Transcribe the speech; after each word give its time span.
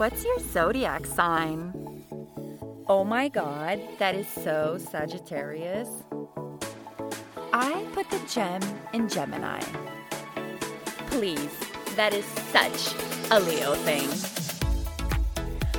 What's 0.00 0.24
your 0.24 0.38
zodiac 0.38 1.04
sign? 1.04 1.74
Oh 2.86 3.04
my 3.04 3.28
god, 3.28 3.78
that 3.98 4.14
is 4.14 4.26
so 4.26 4.78
Sagittarius. 4.78 5.90
I 7.52 7.86
put 7.92 8.08
the 8.08 8.18
gem 8.26 8.62
in 8.94 9.10
Gemini. 9.10 9.60
Please, 11.08 11.54
that 11.96 12.14
is 12.14 12.24
such 12.24 12.94
a 13.30 13.40
Leo 13.40 13.74
thing. 13.74 14.08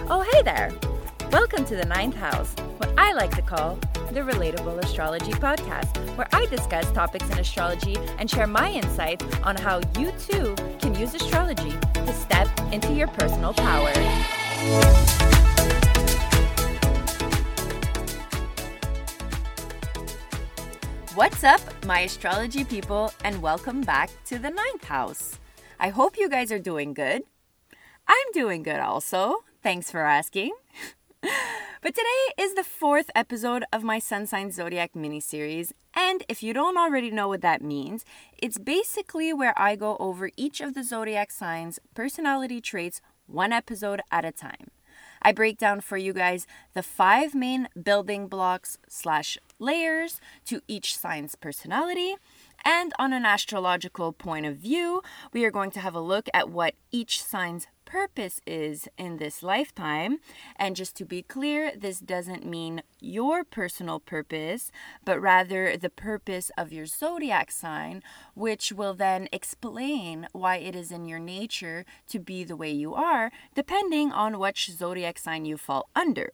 Oh, 0.07 0.23
hey 0.33 0.43
there! 0.43 0.71
Welcome 1.31 1.65
to 1.65 1.75
the 1.75 1.85
ninth 1.85 2.15
house, 2.15 2.53
what 2.77 2.93
I 2.99 3.13
like 3.13 3.35
to 3.37 3.41
call 3.41 3.79
the 4.11 4.19
Relatable 4.19 4.77
Astrology 4.83 5.31
Podcast, 5.31 5.97
where 6.17 6.27
I 6.33 6.45
discuss 6.47 6.91
topics 6.91 7.29
in 7.29 7.39
astrology 7.39 7.95
and 8.17 8.29
share 8.29 8.45
my 8.45 8.69
insights 8.69 9.23
on 9.41 9.55
how 9.55 9.79
you 9.97 10.11
too 10.19 10.53
can 10.79 10.93
use 10.95 11.15
astrology 11.15 11.71
to 11.93 12.11
step 12.11 12.49
into 12.73 12.91
your 12.93 13.07
personal 13.07 13.53
power. 13.53 13.93
What's 21.15 21.45
up, 21.45 21.61
my 21.85 22.01
astrology 22.01 22.65
people, 22.65 23.13
and 23.23 23.41
welcome 23.41 23.79
back 23.79 24.09
to 24.25 24.37
the 24.37 24.49
ninth 24.49 24.83
house. 24.83 25.39
I 25.79 25.87
hope 25.87 26.17
you 26.17 26.27
guys 26.27 26.51
are 26.51 26.59
doing 26.59 26.93
good. 26.93 27.23
I'm 28.09 28.31
doing 28.33 28.61
good 28.61 28.81
also. 28.81 29.45
Thanks 29.63 29.89
for 29.89 30.01
asking. 30.01 30.51
But 31.83 31.95
today 31.95 32.43
is 32.43 32.53
the 32.53 32.63
fourth 32.63 33.09
episode 33.15 33.63
of 33.73 33.83
my 33.83 33.97
Sun 33.97 34.27
Sign 34.27 34.51
Zodiac 34.51 34.95
mini-series, 34.95 35.73
and 35.95 36.23
if 36.29 36.43
you 36.43 36.53
don't 36.53 36.77
already 36.77 37.09
know 37.09 37.27
what 37.27 37.41
that 37.41 37.63
means, 37.63 38.05
it's 38.37 38.59
basically 38.59 39.33
where 39.33 39.59
I 39.59 39.75
go 39.75 39.97
over 39.99 40.29
each 40.37 40.61
of 40.61 40.75
the 40.75 40.83
zodiac 40.83 41.31
signs' 41.31 41.79
personality 41.95 42.61
traits 42.61 43.01
one 43.25 43.51
episode 43.51 43.99
at 44.11 44.23
a 44.23 44.31
time. 44.31 44.69
I 45.23 45.31
break 45.31 45.57
down 45.57 45.81
for 45.81 45.97
you 45.97 46.13
guys 46.13 46.45
the 46.75 46.83
five 46.83 47.33
main 47.33 47.67
building 47.81 48.27
blocks 48.27 48.77
slash 48.87 49.39
layers 49.57 50.21
to 50.45 50.61
each 50.67 50.95
sign's 50.95 51.33
personality. 51.33 52.15
And 52.63 52.93
on 52.99 53.13
an 53.13 53.25
astrological 53.25 54.13
point 54.13 54.45
of 54.45 54.57
view, 54.57 55.01
we 55.33 55.45
are 55.45 55.51
going 55.51 55.71
to 55.71 55.79
have 55.79 55.95
a 55.95 56.01
look 56.01 56.29
at 56.33 56.49
what 56.49 56.75
each 56.91 57.23
sign's 57.23 57.67
purpose 57.85 58.39
is 58.47 58.87
in 58.97 59.17
this 59.17 59.43
lifetime. 59.43 60.19
And 60.55 60.75
just 60.75 60.95
to 60.97 61.05
be 61.05 61.23
clear, 61.23 61.73
this 61.75 61.99
doesn't 61.99 62.45
mean 62.45 62.83
your 62.99 63.43
personal 63.43 63.99
purpose, 63.99 64.71
but 65.03 65.19
rather 65.19 65.75
the 65.75 65.89
purpose 65.89 66.51
of 66.57 66.71
your 66.71 66.85
zodiac 66.85 67.51
sign, 67.51 68.01
which 68.33 68.71
will 68.71 68.93
then 68.93 69.27
explain 69.33 70.27
why 70.31 70.57
it 70.57 70.75
is 70.75 70.91
in 70.91 71.05
your 71.05 71.19
nature 71.19 71.83
to 72.07 72.19
be 72.19 72.43
the 72.43 72.55
way 72.55 72.71
you 72.71 72.93
are, 72.93 73.31
depending 73.55 74.11
on 74.11 74.39
which 74.39 74.71
zodiac 74.71 75.19
sign 75.19 75.43
you 75.43 75.57
fall 75.57 75.89
under. 75.95 76.31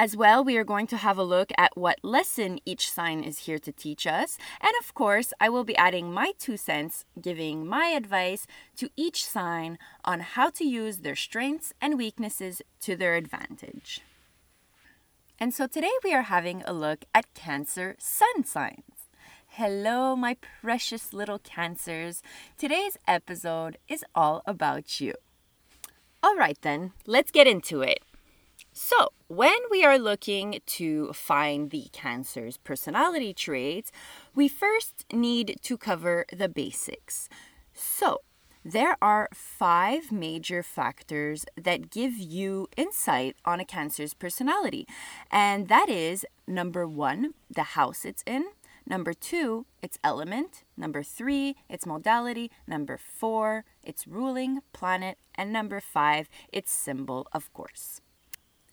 As 0.00 0.16
well, 0.16 0.44
we 0.44 0.56
are 0.56 0.62
going 0.62 0.86
to 0.86 0.96
have 0.96 1.18
a 1.18 1.24
look 1.24 1.50
at 1.58 1.76
what 1.76 1.98
lesson 2.04 2.60
each 2.64 2.88
sign 2.88 3.24
is 3.24 3.40
here 3.40 3.58
to 3.58 3.72
teach 3.72 4.06
us. 4.06 4.38
And 4.60 4.70
of 4.78 4.94
course, 4.94 5.32
I 5.40 5.48
will 5.48 5.64
be 5.64 5.76
adding 5.76 6.12
my 6.12 6.34
two 6.38 6.56
cents, 6.56 7.04
giving 7.20 7.66
my 7.66 7.86
advice 7.86 8.46
to 8.76 8.90
each 8.96 9.26
sign 9.26 9.76
on 10.04 10.20
how 10.20 10.50
to 10.50 10.64
use 10.64 10.98
their 10.98 11.16
strengths 11.16 11.72
and 11.80 11.98
weaknesses 11.98 12.62
to 12.82 12.94
their 12.94 13.16
advantage. 13.16 14.02
And 15.40 15.52
so 15.52 15.66
today 15.66 15.90
we 16.04 16.14
are 16.14 16.22
having 16.22 16.62
a 16.64 16.72
look 16.72 17.04
at 17.12 17.34
Cancer 17.34 17.96
sun 17.98 18.44
signs. 18.44 19.10
Hello, 19.48 20.14
my 20.14 20.36
precious 20.62 21.12
little 21.12 21.40
Cancers. 21.40 22.22
Today's 22.56 22.96
episode 23.08 23.78
is 23.88 24.04
all 24.14 24.42
about 24.46 25.00
you. 25.00 25.14
All 26.22 26.36
right, 26.36 26.58
then, 26.62 26.92
let's 27.04 27.32
get 27.32 27.48
into 27.48 27.80
it. 27.82 27.98
So, 28.80 29.08
when 29.26 29.58
we 29.72 29.84
are 29.84 29.98
looking 29.98 30.60
to 30.64 31.12
find 31.12 31.72
the 31.72 31.88
Cancer's 31.90 32.58
personality 32.58 33.34
traits, 33.34 33.90
we 34.36 34.46
first 34.46 35.04
need 35.12 35.58
to 35.62 35.76
cover 35.76 36.26
the 36.32 36.48
basics. 36.48 37.28
So, 37.74 38.20
there 38.64 38.96
are 39.02 39.30
five 39.34 40.12
major 40.12 40.62
factors 40.62 41.44
that 41.60 41.90
give 41.90 42.16
you 42.16 42.68
insight 42.76 43.34
on 43.44 43.58
a 43.58 43.64
Cancer's 43.64 44.14
personality, 44.14 44.86
and 45.28 45.66
that 45.66 45.88
is 45.88 46.24
number 46.46 46.86
one, 46.86 47.34
the 47.50 47.74
house 47.74 48.04
it's 48.04 48.22
in. 48.28 48.44
Number 48.86 49.12
two, 49.12 49.66
its 49.82 49.98
element. 50.04 50.62
Number 50.76 51.02
three, 51.02 51.56
its 51.68 51.84
modality. 51.84 52.52
Number 52.64 52.96
four, 52.96 53.64
its 53.82 54.06
ruling 54.06 54.60
planet. 54.72 55.18
And 55.34 55.52
number 55.52 55.80
five, 55.80 56.28
its 56.52 56.70
symbol, 56.70 57.26
of 57.32 57.52
course. 57.52 58.00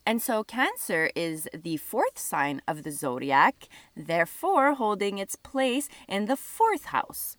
And 0.06 0.22
so 0.22 0.44
Cancer 0.44 1.10
is 1.16 1.48
the 1.52 1.78
fourth 1.78 2.16
sign 2.16 2.62
of 2.68 2.84
the 2.84 2.92
zodiac, 2.92 3.66
therefore 3.96 4.74
holding 4.74 5.18
its 5.18 5.34
place 5.34 5.88
in 6.08 6.26
the 6.26 6.36
fourth 6.36 6.86
house. 6.86 7.36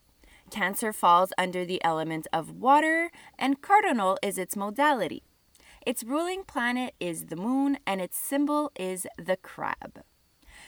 Cancer 0.51 0.91
falls 0.91 1.31
under 1.37 1.63
the 1.63 1.81
element 1.81 2.27
of 2.33 2.51
water, 2.51 3.09
and 3.39 3.61
cardinal 3.61 4.17
is 4.21 4.37
its 4.37 4.57
modality. 4.57 5.23
Its 5.85 6.03
ruling 6.03 6.43
planet 6.43 6.93
is 6.99 7.27
the 7.27 7.37
moon, 7.37 7.77
and 7.87 8.01
its 8.01 8.17
symbol 8.17 8.69
is 8.77 9.07
the 9.17 9.37
crab. 9.37 10.03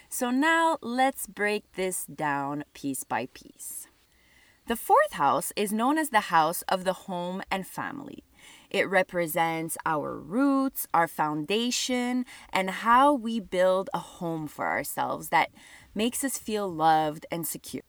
So 0.07 0.31
now 0.31 0.77
let's 0.81 1.27
break 1.27 1.73
this 1.73 2.05
down 2.05 2.63
piece 2.73 3.03
by 3.03 3.27
piece. 3.33 3.87
The 4.67 4.77
fourth 4.77 5.13
house 5.13 5.51
is 5.57 5.73
known 5.73 5.97
as 5.97 6.11
the 6.11 6.31
house 6.31 6.61
of 6.69 6.85
the 6.85 6.93
home 6.93 7.41
and 7.51 7.67
family. 7.67 8.23
It 8.69 8.87
represents 8.89 9.77
our 9.85 10.17
roots, 10.17 10.87
our 10.93 11.07
foundation, 11.07 12.25
and 12.51 12.69
how 12.69 13.13
we 13.13 13.39
build 13.39 13.89
a 13.93 13.99
home 13.99 14.47
for 14.47 14.67
ourselves 14.67 15.29
that 15.29 15.49
makes 15.95 16.23
us 16.23 16.37
feel 16.37 16.71
loved 16.71 17.25
and 17.31 17.47
secure. 17.47 17.83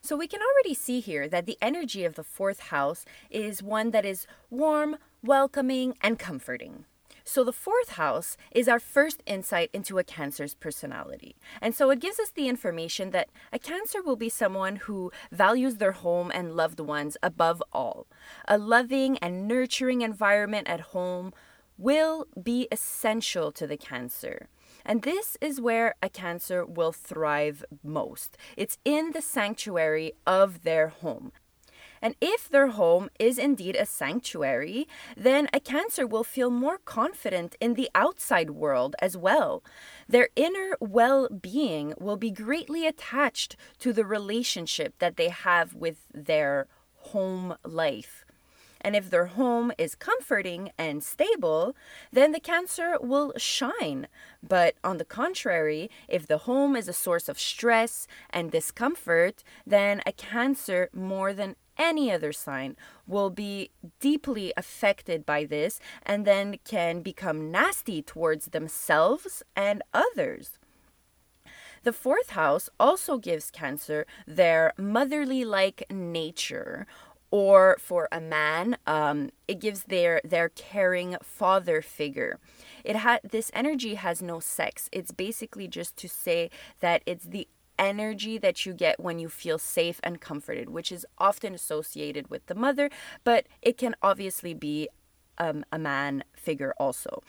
So 0.00 0.16
we 0.16 0.28
can 0.28 0.40
already 0.40 0.74
see 0.74 1.00
here 1.00 1.28
that 1.28 1.46
the 1.46 1.58
energy 1.60 2.04
of 2.04 2.14
the 2.14 2.24
fourth 2.24 2.60
house 2.60 3.04
is 3.30 3.62
one 3.62 3.90
that 3.90 4.04
is 4.04 4.26
warm, 4.50 4.96
welcoming, 5.22 5.94
and 6.00 6.18
comforting. 6.18 6.84
So, 7.28 7.42
the 7.42 7.52
fourth 7.52 7.90
house 7.90 8.36
is 8.52 8.68
our 8.68 8.78
first 8.78 9.20
insight 9.26 9.70
into 9.72 9.98
a 9.98 10.04
Cancer's 10.04 10.54
personality. 10.54 11.34
And 11.60 11.74
so, 11.74 11.90
it 11.90 11.98
gives 11.98 12.20
us 12.20 12.30
the 12.30 12.48
information 12.48 13.10
that 13.10 13.30
a 13.52 13.58
Cancer 13.58 14.00
will 14.00 14.14
be 14.14 14.28
someone 14.28 14.76
who 14.76 15.10
values 15.32 15.78
their 15.78 15.90
home 15.90 16.30
and 16.32 16.54
loved 16.54 16.78
ones 16.78 17.16
above 17.24 17.60
all. 17.72 18.06
A 18.46 18.56
loving 18.56 19.18
and 19.18 19.48
nurturing 19.48 20.02
environment 20.02 20.68
at 20.68 20.92
home 20.92 21.34
will 21.76 22.28
be 22.40 22.68
essential 22.70 23.50
to 23.50 23.66
the 23.66 23.76
Cancer. 23.76 24.48
And 24.84 25.02
this 25.02 25.36
is 25.40 25.60
where 25.60 25.96
a 26.00 26.08
Cancer 26.08 26.64
will 26.64 26.92
thrive 26.92 27.64
most. 27.82 28.38
It's 28.56 28.78
in 28.84 29.10
the 29.10 29.20
sanctuary 29.20 30.12
of 30.28 30.62
their 30.62 30.88
home. 30.88 31.32
And 32.02 32.14
if 32.20 32.48
their 32.48 32.68
home 32.68 33.08
is 33.18 33.38
indeed 33.38 33.76
a 33.76 33.86
sanctuary, 33.86 34.86
then 35.16 35.48
a 35.52 35.60
Cancer 35.60 36.06
will 36.06 36.24
feel 36.24 36.50
more 36.50 36.78
confident 36.78 37.56
in 37.60 37.74
the 37.74 37.90
outside 37.94 38.50
world 38.50 38.94
as 39.00 39.16
well. 39.16 39.62
Their 40.08 40.28
inner 40.36 40.76
well 40.80 41.28
being 41.28 41.94
will 41.98 42.16
be 42.16 42.30
greatly 42.30 42.86
attached 42.86 43.56
to 43.80 43.92
the 43.92 44.04
relationship 44.04 44.98
that 44.98 45.16
they 45.16 45.28
have 45.28 45.74
with 45.74 46.06
their 46.12 46.66
home 46.96 47.56
life. 47.64 48.24
And 48.80 48.94
if 48.94 49.10
their 49.10 49.26
home 49.26 49.72
is 49.78 49.94
comforting 49.94 50.70
and 50.78 51.02
stable, 51.02 51.74
then 52.12 52.32
the 52.32 52.40
Cancer 52.40 52.96
will 53.00 53.32
shine. 53.36 54.06
But 54.46 54.76
on 54.84 54.98
the 54.98 55.04
contrary, 55.04 55.90
if 56.06 56.26
the 56.26 56.38
home 56.38 56.76
is 56.76 56.86
a 56.86 56.92
source 56.92 57.28
of 57.28 57.40
stress 57.40 58.06
and 58.30 58.52
discomfort, 58.52 59.42
then 59.66 60.02
a 60.06 60.12
Cancer, 60.12 60.88
more 60.92 61.32
than 61.32 61.56
any 61.78 62.10
other 62.10 62.32
sign 62.32 62.76
will 63.06 63.30
be 63.30 63.70
deeply 64.00 64.52
affected 64.56 65.24
by 65.26 65.44
this 65.44 65.80
and 66.02 66.24
then 66.24 66.58
can 66.64 67.02
become 67.02 67.50
nasty 67.50 68.02
towards 68.02 68.46
themselves 68.46 69.42
and 69.54 69.82
others. 69.92 70.58
The 71.86 71.92
fourth 71.92 72.30
house 72.30 72.68
also 72.80 73.16
gives 73.16 73.50
Cancer 73.50 74.06
their 74.26 74.72
motherly 74.76 75.44
like 75.44 75.84
nature. 75.88 76.86
Or 77.30 77.76
for 77.80 78.08
a 78.10 78.20
man, 78.20 78.76
um, 78.86 79.30
it 79.46 79.60
gives 79.60 79.84
their 79.84 80.20
their 80.24 80.48
caring 80.48 81.16
father 81.22 81.82
figure. 81.82 82.38
It 82.82 82.96
had 82.96 83.20
this 83.22 83.50
energy 83.52 83.94
has 83.94 84.22
no 84.22 84.40
sex. 84.40 84.88
It's 84.90 85.12
basically 85.12 85.68
just 85.68 85.96
to 85.98 86.08
say 86.08 86.50
that 86.80 87.02
it's 87.04 87.26
the 87.26 87.46
energy 87.78 88.38
that 88.38 88.66
you 88.66 88.72
get 88.74 89.00
when 89.00 89.18
you 89.18 89.28
feel 89.28 89.58
safe 89.58 90.00
and 90.02 90.20
comforted, 90.20 90.70
which 90.70 90.90
is 90.92 91.06
often 91.18 91.54
associated 91.54 92.30
with 92.30 92.46
the 92.46 92.54
mother, 92.54 92.90
but 93.24 93.46
it 93.62 93.78
can 93.78 93.94
obviously 94.02 94.54
be 94.54 94.88
um, 95.38 95.64
a 95.72 95.78
man 95.78 96.24
figure 96.34 96.74
also. 96.78 97.22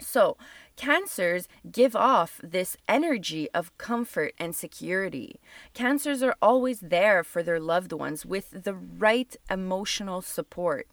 So, 0.00 0.36
cancers 0.76 1.48
give 1.70 1.94
off 1.94 2.40
this 2.42 2.76
energy 2.88 3.48
of 3.52 3.76
comfort 3.78 4.34
and 4.38 4.54
security. 4.54 5.40
Cancers 5.72 6.22
are 6.22 6.36
always 6.42 6.80
there 6.80 7.22
for 7.22 7.42
their 7.42 7.60
loved 7.60 7.92
ones 7.92 8.26
with 8.26 8.64
the 8.64 8.74
right 8.74 9.36
emotional 9.48 10.20
support. 10.20 10.88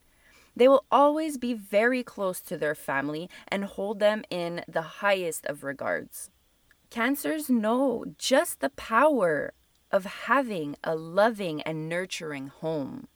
They 0.55 0.67
will 0.67 0.85
always 0.91 1.37
be 1.37 1.53
very 1.53 2.03
close 2.03 2.41
to 2.41 2.57
their 2.57 2.75
family 2.75 3.29
and 3.47 3.65
hold 3.65 3.99
them 3.99 4.23
in 4.29 4.63
the 4.67 4.81
highest 4.81 5.45
of 5.45 5.63
regards. 5.63 6.29
Cancers 6.91 7.49
know 7.49 8.03
just 8.17 8.59
the 8.59 8.69
power 8.69 9.53
of 9.91 10.03
having 10.27 10.75
a 10.83 10.93
loving 10.93 11.61
and 11.61 11.87
nurturing 11.87 12.47
home. 12.47 13.07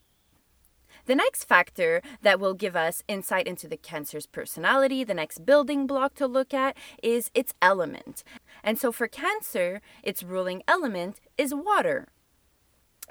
The 1.04 1.14
next 1.14 1.44
factor 1.44 2.00
that 2.22 2.40
will 2.40 2.54
give 2.54 2.74
us 2.74 3.04
insight 3.06 3.46
into 3.46 3.68
the 3.68 3.76
Cancer's 3.76 4.24
personality, 4.24 5.04
the 5.04 5.12
next 5.12 5.44
building 5.44 5.86
block 5.86 6.14
to 6.14 6.26
look 6.26 6.54
at, 6.54 6.74
is 7.02 7.30
its 7.34 7.52
element. 7.60 8.24
And 8.64 8.78
so 8.78 8.90
for 8.92 9.08
Cancer, 9.08 9.82
its 10.02 10.22
ruling 10.22 10.62
element 10.66 11.20
is 11.36 11.54
water. 11.54 12.08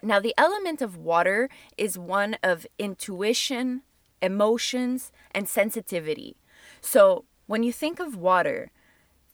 Now, 0.01 0.19
the 0.19 0.33
element 0.35 0.81
of 0.81 0.97
water 0.97 1.47
is 1.77 1.95
one 1.95 2.37
of 2.41 2.65
intuition, 2.79 3.83
emotions, 4.19 5.11
and 5.31 5.47
sensitivity. 5.47 6.37
So, 6.81 7.25
when 7.45 7.61
you 7.61 7.71
think 7.71 7.99
of 7.99 8.15
water, 8.15 8.71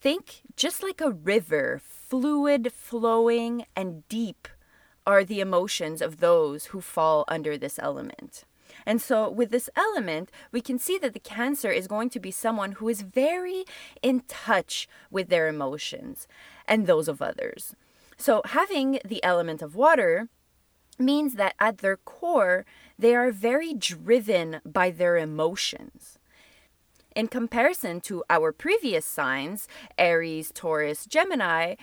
think 0.02 0.42
just 0.58 0.82
like 0.82 1.00
a 1.00 1.12
river, 1.12 1.80
fluid, 1.84 2.74
flowing, 2.74 3.66
and 3.76 4.08
deep 4.10 4.48
are 5.06 5.24
the 5.24 5.40
emotions 5.40 6.02
of 6.02 6.18
those 6.18 6.66
who 6.68 6.82
fall 6.82 7.24
under 7.28 7.58
this 7.58 7.80
element. 7.80 8.44
And 8.86 9.02
so, 9.02 9.30
with 9.30 9.52
this 9.52 9.70
element, 9.76 10.32
we 10.52 10.62
can 10.62 10.80
see 10.80 10.98
that 11.00 11.14
the 11.14 11.20
Cancer 11.20 11.70
is 11.70 11.88
going 11.88 12.10
to 12.12 12.20
be 12.20 12.32
someone 12.32 12.74
who 12.74 12.90
is 12.90 13.02
very 13.02 13.66
in 14.02 14.22
touch 14.28 14.88
with 15.12 15.30
their 15.30 15.48
emotions 15.48 16.28
and 16.68 16.88
those 16.88 17.08
of 17.08 17.22
others. 17.22 17.76
So, 18.18 18.42
having 18.46 19.00
the 19.06 19.24
element 19.24 19.62
of 19.62 19.76
water 19.76 20.30
means 20.98 21.36
that 21.36 21.56
at 21.60 21.80
their 21.80 21.98
core, 21.98 22.66
they 22.98 23.16
are 23.16 23.32
very 23.32 23.74
driven 23.74 24.62
by 24.66 24.90
their 24.90 25.18
emotions. 25.18 26.18
In 27.14 27.28
comparison 27.28 28.00
to 28.02 28.24
our 28.30 28.54
previous 28.54 29.06
signs, 29.06 29.68
Aries, 29.98 30.50
Taurus, 30.54 31.06
Gemini, 31.06 31.76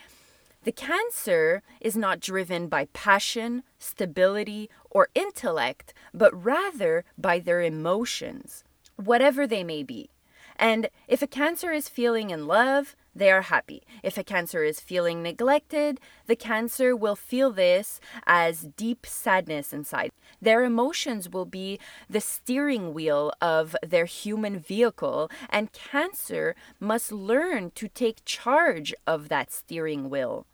the 0.64 0.72
Cancer 0.72 1.62
is 1.80 1.96
not 1.96 2.20
driven 2.20 2.66
by 2.66 2.86
passion, 2.94 3.62
stability, 3.78 4.70
or 4.90 5.08
intellect, 5.14 5.92
but 6.14 6.32
rather 6.44 7.04
by 7.18 7.38
their 7.38 7.60
emotions, 7.60 8.64
whatever 8.96 9.46
they 9.46 9.62
may 9.62 9.82
be. 9.82 10.10
And 10.56 10.88
if 11.06 11.20
a 11.20 11.26
Cancer 11.26 11.72
is 11.72 11.88
feeling 11.90 12.30
in 12.30 12.46
love, 12.46 12.96
they 13.18 13.30
are 13.30 13.42
happy. 13.42 13.82
If 14.02 14.16
a 14.16 14.24
Cancer 14.24 14.62
is 14.62 14.80
feeling 14.80 15.22
neglected, 15.22 16.00
the 16.26 16.36
Cancer 16.36 16.94
will 16.94 17.16
feel 17.16 17.50
this 17.50 18.00
as 18.26 18.68
deep 18.76 19.04
sadness 19.04 19.72
inside. 19.72 20.10
Their 20.40 20.64
emotions 20.64 21.28
will 21.28 21.44
be 21.44 21.80
the 22.08 22.20
steering 22.20 22.94
wheel 22.94 23.32
of 23.40 23.76
their 23.82 24.04
human 24.04 24.58
vehicle, 24.58 25.30
and 25.50 25.72
Cancer 25.72 26.54
must 26.78 27.10
learn 27.10 27.72
to 27.72 27.88
take 27.88 28.24
charge 28.24 28.94
of 29.06 29.28
that 29.28 29.52
steering 29.52 30.08
wheel. 30.08 30.46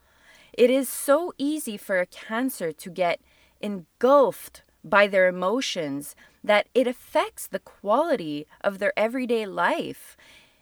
It 0.53 0.71
is 0.71 0.89
so 0.89 1.35
easy 1.37 1.77
for 1.77 2.01
a 2.01 2.07
Cancer 2.07 2.73
to 2.73 2.91
get 2.91 3.21
engulfed 3.61 4.63
by 4.83 5.07
their 5.07 5.29
emotions 5.29 6.15
that 6.43 6.69
it 6.75 6.87
affects 6.87 7.47
the 7.47 7.59
quality 7.59 8.47
of 8.61 8.79
their 8.79 8.93
everyday 8.99 9.47
life. 9.47 10.17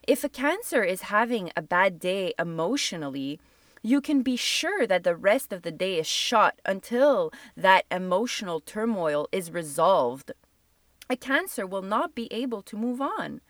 If 0.06 0.24
a 0.24 0.28
Cancer 0.28 0.82
is 0.82 1.02
having 1.02 1.52
a 1.56 1.62
bad 1.62 2.00
day 2.00 2.34
emotionally, 2.36 3.38
you 3.82 4.00
can 4.00 4.22
be 4.22 4.36
sure 4.36 4.84
that 4.84 5.04
the 5.04 5.14
rest 5.14 5.52
of 5.52 5.62
the 5.62 5.70
day 5.70 5.98
is 5.98 6.08
shot 6.08 6.60
until 6.64 7.32
that 7.56 7.84
emotional 7.88 8.58
turmoil 8.58 9.28
is 9.30 9.52
resolved. 9.52 10.32
A 11.08 11.16
Cancer 11.16 11.66
will 11.66 11.82
not 11.82 12.16
be 12.16 12.32
able 12.32 12.62
to 12.62 12.76
move 12.76 13.00
on. 13.00 13.42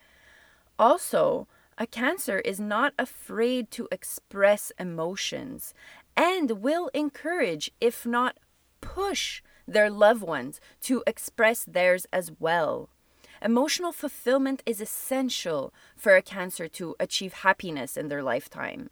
Also, 0.78 1.48
a 1.78 1.86
Cancer 1.86 2.40
is 2.40 2.60
not 2.60 2.92
afraid 2.98 3.70
to 3.70 3.88
express 3.90 4.72
emotions 4.78 5.72
and 6.14 6.62
will 6.62 6.90
encourage, 6.92 7.70
if 7.80 8.04
not 8.04 8.36
push, 8.82 9.42
their 9.66 9.88
loved 9.88 10.22
ones 10.22 10.60
to 10.82 11.02
express 11.06 11.64
theirs 11.64 12.06
as 12.12 12.30
well. 12.38 12.90
Emotional 13.44 13.90
fulfillment 13.90 14.62
is 14.64 14.80
essential 14.80 15.74
for 15.96 16.14
a 16.14 16.22
Cancer 16.22 16.68
to 16.68 16.94
achieve 17.00 17.32
happiness 17.32 17.96
in 17.96 18.08
their 18.08 18.22
lifetime. 18.22 18.88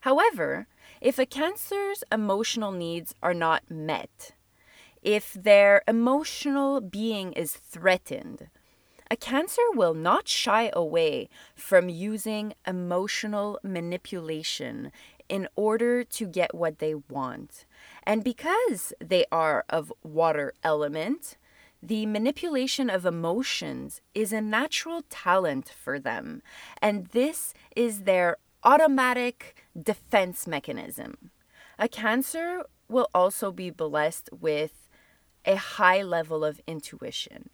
However, 0.00 0.66
if 1.00 1.18
a 1.18 1.26
Cancer's 1.26 2.02
emotional 2.10 2.72
needs 2.72 3.14
are 3.22 3.34
not 3.34 3.70
met, 3.70 4.32
if 5.02 5.34
their 5.34 5.82
emotional 5.86 6.80
being 6.80 7.32
is 7.34 7.52
threatened, 7.52 8.48
a 9.08 9.16
Cancer 9.16 9.62
will 9.72 9.94
not 9.94 10.26
shy 10.26 10.68
away 10.72 11.28
from 11.54 11.88
using 11.88 12.54
emotional 12.66 13.60
manipulation 13.62 14.90
in 15.28 15.46
order 15.54 16.02
to 16.02 16.26
get 16.26 16.54
what 16.54 16.80
they 16.80 16.94
want. 16.94 17.64
And 18.02 18.24
because 18.24 18.92
they 19.00 19.26
are 19.30 19.64
of 19.68 19.92
water 20.02 20.54
element, 20.64 21.36
the 21.82 22.06
manipulation 22.06 22.90
of 22.90 23.06
emotions 23.06 24.00
is 24.14 24.32
a 24.32 24.40
natural 24.40 25.02
talent 25.08 25.68
for 25.68 25.98
them. 25.98 26.42
And 26.80 27.06
this 27.08 27.54
is 27.74 28.02
their 28.02 28.36
automatic 28.64 29.64
defense 29.80 30.46
mechanism. 30.46 31.30
A 31.78 31.88
Cancer 31.88 32.62
will 32.88 33.08
also 33.14 33.52
be 33.52 33.70
blessed 33.70 34.30
with 34.32 34.88
a 35.44 35.56
high 35.56 36.02
level 36.02 36.44
of 36.44 36.60
intuition. 36.66 37.50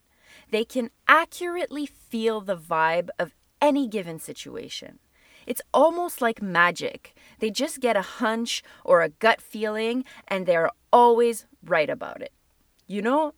They 0.51 0.65
can 0.65 0.91
accurately 1.09 1.87
feel 1.87 2.41
the 2.41 2.57
vibe 2.57 3.09
of 3.19 3.35
any 3.61 3.87
given 3.87 4.19
situation. 4.19 4.99
It's 5.47 5.63
almost 5.75 6.21
like 6.21 6.41
magic. 6.41 7.15
They 7.41 7.51
just 7.51 7.81
get 7.81 7.97
a 7.97 8.03
hunch 8.03 8.63
or 8.85 9.03
a 9.03 9.09
gut 9.09 9.41
feeling 9.41 10.05
and 10.29 10.47
they're 10.47 10.71
always 10.93 11.47
right 11.65 11.91
about 11.91 12.23
it. 12.23 12.33
You 12.87 13.03
know, 13.03 13.35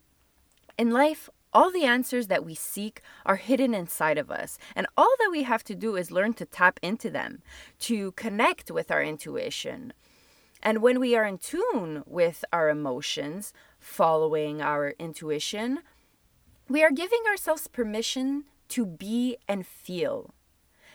in 0.79 0.91
life, 0.91 1.29
all 1.53 1.71
the 1.71 1.85
answers 1.85 2.27
that 2.27 2.45
we 2.45 2.55
seek 2.55 3.01
are 3.25 3.37
hidden 3.37 3.75
inside 3.75 4.19
of 4.19 4.31
us, 4.31 4.59
and 4.75 4.87
all 4.97 5.15
that 5.21 5.31
we 5.31 5.45
have 5.45 5.63
to 5.65 5.75
do 5.75 5.95
is 5.97 6.11
learn 6.11 6.35
to 6.35 6.45
tap 6.45 6.81
into 6.83 7.11
them, 7.11 7.43
to 7.79 8.13
connect 8.13 8.71
with 8.71 8.91
our 8.91 9.03
intuition. 9.03 9.93
And 10.63 10.83
when 10.83 10.99
we 10.99 11.15
are 11.15 11.25
in 11.25 11.39
tune 11.39 12.03
with 12.07 12.45
our 12.53 12.69
emotions, 12.69 13.53
following 13.79 14.61
our 14.61 14.95
intuition, 14.99 15.81
we 16.69 16.83
are 16.83 16.91
giving 16.91 17.21
ourselves 17.29 17.69
permission 17.69 18.45
to 18.71 18.85
be 18.87 19.37
and 19.47 19.67
feel. 19.67 20.35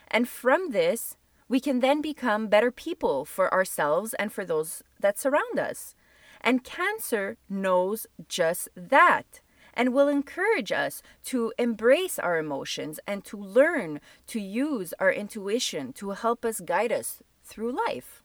And 0.09 0.27
from 0.27 0.71
this, 0.71 1.15
we 1.47 1.59
can 1.59 1.79
then 1.79 2.01
become 2.01 2.47
better 2.47 2.71
people 2.71 3.25
for 3.25 3.53
ourselves 3.53 4.13
and 4.15 4.33
for 4.33 4.43
those 4.43 4.83
that 4.99 5.19
surround 5.19 5.59
us. 5.59 5.95
And 6.41 6.63
Cancer 6.63 7.37
knows 7.47 8.07
just 8.27 8.69
that 8.75 9.39
and 9.79 9.93
will 9.93 10.09
encourage 10.09 10.73
us 10.73 11.01
to 11.23 11.53
embrace 11.57 12.19
our 12.19 12.37
emotions 12.37 12.99
and 13.07 13.23
to 13.23 13.37
learn 13.37 14.01
to 14.27 14.37
use 14.37 14.93
our 14.99 15.09
intuition 15.09 15.93
to 15.93 16.09
help 16.09 16.43
us 16.43 16.59
guide 16.59 16.91
us 16.91 17.23
through 17.45 17.71
life. 17.87 18.21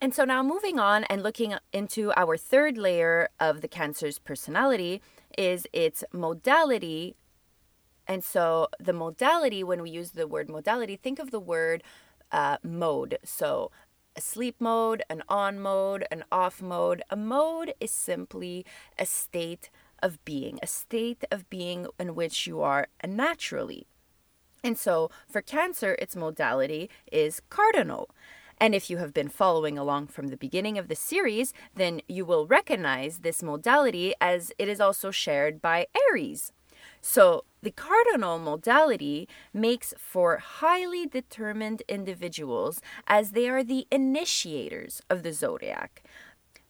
And 0.00 0.14
so 0.14 0.24
now 0.24 0.42
moving 0.42 0.78
on 0.78 1.04
and 1.04 1.22
looking 1.22 1.52
into 1.70 2.14
our 2.16 2.38
third 2.38 2.78
layer 2.78 3.28
of 3.38 3.60
the 3.60 3.68
Cancer's 3.68 4.18
personality 4.18 5.02
is 5.36 5.66
its 5.74 6.02
modality 6.14 7.14
and 8.08 8.24
so 8.24 8.68
the 8.78 8.92
modality, 8.92 9.64
when 9.64 9.82
we 9.82 9.90
use 9.90 10.12
the 10.12 10.28
word 10.28 10.48
modality, 10.48 10.96
think 10.96 11.18
of 11.18 11.32
the 11.32 11.40
word 11.40 11.82
uh, 12.30 12.56
mode. 12.62 13.18
So 13.24 13.72
a 14.16 14.20
sleep 14.20 14.56
mode, 14.60 15.02
an 15.10 15.22
on 15.28 15.60
mode, 15.60 16.06
an 16.10 16.24
off 16.32 16.62
mode. 16.62 17.02
A 17.10 17.16
mode 17.16 17.74
is 17.80 17.90
simply 17.90 18.64
a 18.98 19.04
state 19.04 19.70
of 20.02 20.24
being, 20.24 20.58
a 20.62 20.66
state 20.66 21.24
of 21.30 21.48
being 21.50 21.86
in 21.98 22.14
which 22.14 22.46
you 22.46 22.60
are 22.60 22.88
naturally. 23.06 23.86
And 24.62 24.78
so 24.78 25.10
for 25.28 25.42
Cancer, 25.42 25.96
its 25.98 26.16
modality 26.16 26.90
is 27.10 27.40
cardinal. 27.50 28.10
And 28.58 28.74
if 28.74 28.88
you 28.88 28.96
have 28.96 29.12
been 29.12 29.28
following 29.28 29.76
along 29.76 30.08
from 30.08 30.28
the 30.28 30.36
beginning 30.36 30.78
of 30.78 30.88
the 30.88 30.96
series, 30.96 31.52
then 31.74 32.00
you 32.08 32.24
will 32.24 32.46
recognize 32.46 33.18
this 33.18 33.42
modality 33.42 34.14
as 34.20 34.52
it 34.58 34.68
is 34.68 34.80
also 34.80 35.10
shared 35.10 35.60
by 35.60 35.86
Aries. 36.10 36.52
So, 37.00 37.44
the 37.62 37.70
cardinal 37.70 38.38
modality 38.38 39.28
makes 39.52 39.92
for 39.98 40.38
highly 40.38 41.06
determined 41.06 41.82
individuals 41.88 42.80
as 43.06 43.32
they 43.32 43.48
are 43.48 43.64
the 43.64 43.86
initiators 43.90 45.02
of 45.10 45.22
the 45.22 45.32
zodiac. 45.32 46.02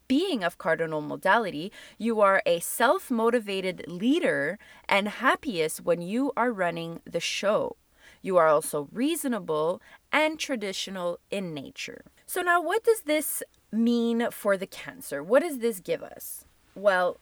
Being 0.08 0.44
of 0.44 0.58
cardinal 0.58 1.00
modality, 1.00 1.72
you 1.98 2.20
are 2.20 2.42
a 2.46 2.60
self 2.60 3.10
motivated 3.10 3.84
leader 3.88 4.58
and 4.88 5.08
happiest 5.08 5.84
when 5.84 6.00
you 6.00 6.32
are 6.36 6.52
running 6.52 7.00
the 7.04 7.20
show. 7.20 7.76
You 8.22 8.36
are 8.36 8.46
also 8.46 8.88
reasonable 8.92 9.82
and 10.12 10.38
traditional 10.38 11.18
in 11.30 11.54
nature. 11.54 12.02
So, 12.24 12.40
now 12.40 12.62
what 12.62 12.84
does 12.84 13.02
this 13.02 13.42
mean 13.72 14.28
for 14.30 14.56
the 14.56 14.66
Cancer? 14.66 15.22
What 15.22 15.42
does 15.42 15.58
this 15.58 15.80
give 15.80 16.02
us? 16.02 16.44
Well, 16.74 17.18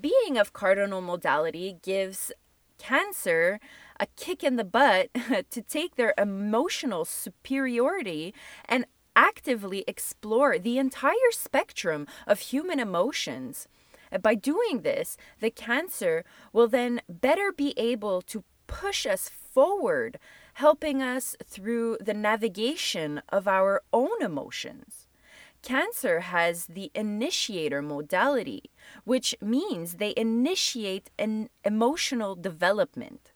being 0.00 0.38
of 0.38 0.52
cardinal 0.52 1.00
modality 1.00 1.78
gives 1.82 2.32
Cancer 2.78 3.60
a 3.98 4.06
kick 4.16 4.42
in 4.42 4.56
the 4.56 4.64
butt 4.64 5.10
to 5.50 5.62
take 5.62 5.96
their 5.96 6.14
emotional 6.16 7.04
superiority 7.04 8.34
and 8.64 8.86
actively 9.14 9.84
explore 9.86 10.58
the 10.58 10.78
entire 10.78 11.32
spectrum 11.32 12.06
of 12.26 12.40
human 12.40 12.80
emotions. 12.80 13.68
By 14.22 14.34
doing 14.34 14.82
this, 14.82 15.16
the 15.40 15.50
Cancer 15.50 16.24
will 16.52 16.68
then 16.68 17.00
better 17.08 17.52
be 17.52 17.74
able 17.76 18.22
to 18.22 18.44
push 18.66 19.06
us 19.06 19.28
forward, 19.28 20.18
helping 20.54 21.02
us 21.02 21.36
through 21.44 21.98
the 22.00 22.14
navigation 22.14 23.22
of 23.28 23.48
our 23.48 23.82
own 23.92 24.22
emotions. 24.22 25.06
Cancer 25.62 26.20
has 26.20 26.66
the 26.66 26.90
initiator 26.94 27.82
modality, 27.82 28.70
which 29.04 29.34
means 29.40 29.94
they 29.94 30.14
initiate 30.16 31.10
an 31.18 31.50
emotional 31.64 32.34
development. 32.34 33.29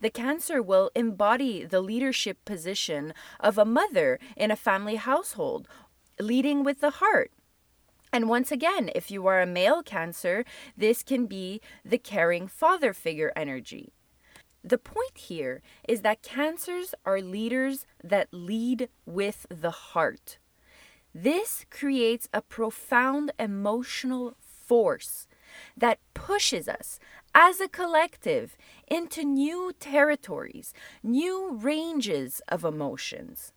The 0.00 0.10
Cancer 0.10 0.62
will 0.62 0.90
embody 0.94 1.64
the 1.64 1.80
leadership 1.80 2.44
position 2.44 3.12
of 3.38 3.58
a 3.58 3.64
mother 3.64 4.18
in 4.36 4.50
a 4.50 4.56
family 4.56 4.96
household, 4.96 5.68
leading 6.18 6.64
with 6.64 6.80
the 6.80 6.90
heart. 6.90 7.30
And 8.12 8.28
once 8.28 8.50
again, 8.50 8.90
if 8.94 9.10
you 9.10 9.26
are 9.26 9.40
a 9.40 9.46
male 9.46 9.82
Cancer, 9.82 10.44
this 10.76 11.02
can 11.02 11.26
be 11.26 11.60
the 11.84 11.98
caring 11.98 12.48
father 12.48 12.92
figure 12.92 13.32
energy. 13.36 13.92
The 14.64 14.78
point 14.78 15.16
here 15.16 15.62
is 15.88 16.00
that 16.00 16.22
Cancers 16.22 16.94
are 17.06 17.20
leaders 17.20 17.86
that 18.02 18.28
lead 18.32 18.88
with 19.06 19.46
the 19.48 19.70
heart. 19.70 20.38
This 21.14 21.64
creates 21.70 22.28
a 22.32 22.42
profound 22.42 23.32
emotional 23.38 24.36
force 24.40 25.26
that 25.76 25.98
pushes 26.14 26.68
us 26.68 26.98
as 27.34 27.60
a 27.60 27.68
collective 27.68 28.56
into 28.88 29.24
new 29.24 29.72
territories, 29.78 30.72
new 31.02 31.50
ranges 31.52 32.42
of 32.48 32.64
emotions. 32.64 33.52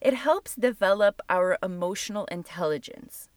It 0.00 0.14
helps 0.14 0.54
develop 0.54 1.20
our 1.28 1.56
emotional 1.62 2.26
intelligence. 2.26 3.28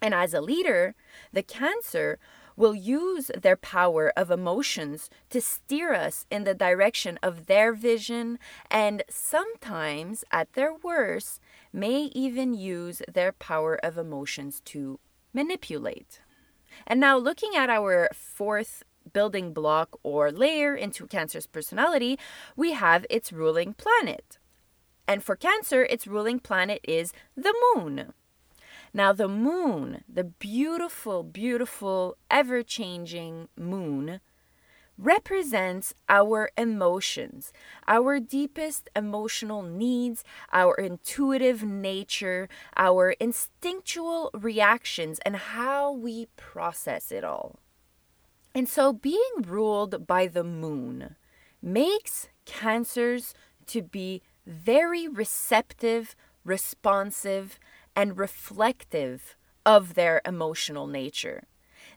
And 0.00 0.14
as 0.14 0.32
a 0.32 0.40
leader, 0.40 0.94
the 1.32 1.42
Cancer 1.42 2.18
will 2.56 2.74
use 2.74 3.30
their 3.40 3.56
power 3.56 4.12
of 4.16 4.30
emotions 4.30 5.08
to 5.30 5.40
steer 5.40 5.94
us 5.94 6.26
in 6.30 6.44
the 6.44 6.54
direction 6.54 7.18
of 7.22 7.46
their 7.46 7.72
vision 7.72 8.38
and 8.70 9.02
sometimes, 9.08 10.24
at 10.32 10.52
their 10.54 10.74
worst, 10.74 11.40
may 11.72 12.10
even 12.14 12.54
use 12.54 13.00
their 13.12 13.32
power 13.32 13.76
of 13.76 13.96
emotions 13.96 14.60
to 14.64 14.98
manipulate. 15.32 16.20
And 16.86 17.00
now, 17.00 17.16
looking 17.16 17.54
at 17.56 17.70
our 17.70 18.08
fourth 18.12 18.82
building 19.12 19.52
block 19.52 19.98
or 20.02 20.30
layer 20.30 20.74
into 20.74 21.06
Cancer's 21.06 21.46
personality, 21.46 22.18
we 22.56 22.72
have 22.72 23.06
its 23.10 23.32
ruling 23.32 23.74
planet. 23.74 24.38
And 25.06 25.22
for 25.22 25.36
Cancer, 25.36 25.84
its 25.84 26.06
ruling 26.06 26.38
planet 26.38 26.80
is 26.84 27.12
the 27.36 27.54
moon. 27.74 28.12
Now, 28.92 29.12
the 29.12 29.28
moon, 29.28 30.02
the 30.08 30.24
beautiful, 30.24 31.22
beautiful, 31.22 32.16
ever 32.30 32.62
changing 32.62 33.48
moon, 33.56 34.20
represents 34.98 35.94
our 36.08 36.50
emotions, 36.58 37.52
our 37.86 38.18
deepest 38.18 38.90
emotional 38.96 39.62
needs, 39.62 40.24
our 40.52 40.74
intuitive 40.74 41.62
nature, 41.62 42.48
our 42.76 43.12
instinctual 43.20 44.30
reactions, 44.34 45.20
and 45.20 45.36
how 45.36 45.92
we 45.92 46.26
process 46.36 47.12
it 47.12 47.22
all. 47.22 47.60
And 48.58 48.68
so, 48.68 48.92
being 48.92 49.42
ruled 49.46 50.04
by 50.04 50.26
the 50.26 50.42
moon 50.42 51.14
makes 51.62 52.26
cancers 52.44 53.32
to 53.66 53.82
be 53.82 54.20
very 54.48 55.06
receptive, 55.06 56.16
responsive, 56.44 57.60
and 57.94 58.18
reflective 58.18 59.36
of 59.64 59.94
their 59.94 60.20
emotional 60.24 60.88
nature. 60.88 61.44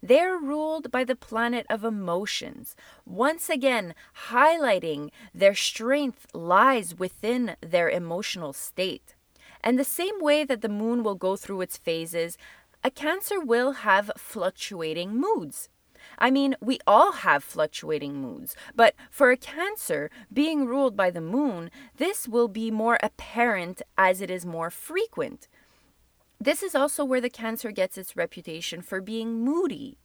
They're 0.04 0.38
ruled 0.38 0.92
by 0.92 1.04
the 1.04 1.16
planet 1.16 1.66
of 1.68 1.84
emotions, 1.84 2.76
once 3.08 3.50
again 3.50 3.96
highlighting 4.30 5.10
their 5.34 5.56
strength 5.56 6.28
lies 6.32 6.94
within 6.94 7.56
their 7.62 7.90
emotional 7.90 8.54
state. 8.54 9.16
And 9.64 9.80
the 9.80 9.84
same 9.84 10.22
way 10.22 10.44
that 10.44 10.62
the 10.62 10.70
moon 10.70 11.02
will 11.02 11.16
go 11.16 11.36
through 11.36 11.62
its 11.62 11.78
phases, 11.78 12.38
a 12.84 12.92
Cancer 12.92 13.40
will 13.40 13.72
have 13.72 14.12
fluctuating 14.16 15.16
moods. 15.16 15.68
I 16.22 16.30
mean, 16.30 16.56
we 16.62 16.78
all 16.86 17.14
have 17.14 17.44
fluctuating 17.44 18.22
moods, 18.22 18.56
but 18.76 18.94
for 19.10 19.32
a 19.32 19.38
Cancer 19.38 20.12
being 20.32 20.68
ruled 20.68 20.96
by 20.96 21.10
the 21.10 21.20
moon, 21.20 21.72
this 21.98 22.28
will 22.28 22.48
be 22.48 22.70
more 22.70 23.00
apparent 23.02 23.82
as 23.98 24.22
it 24.22 24.30
is 24.30 24.46
more 24.46 24.70
frequent. 24.70 25.48
This 26.40 26.62
is 26.62 26.76
also 26.76 27.04
where 27.04 27.22
the 27.22 27.30
Cancer 27.30 27.72
gets 27.72 27.98
its 27.98 28.16
reputation 28.16 28.84
for 28.84 29.02
being 29.02 29.44
moody. 29.44 29.98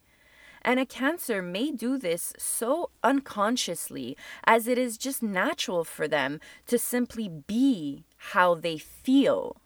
And 0.63 0.81
a 0.81 0.87
Cancer 0.87 1.43
may 1.43 1.71
do 1.71 1.99
this 1.99 2.33
so 2.39 2.89
unconsciously 3.05 4.17
as 4.45 4.67
it 4.67 4.79
is 4.79 4.97
just 4.97 5.23
natural 5.23 5.85
for 5.85 6.09
them 6.09 6.41
to 6.67 6.79
simply 6.79 7.29
be 7.29 8.05
how 8.33 8.55
they 8.55 8.79
feel. 8.79 9.59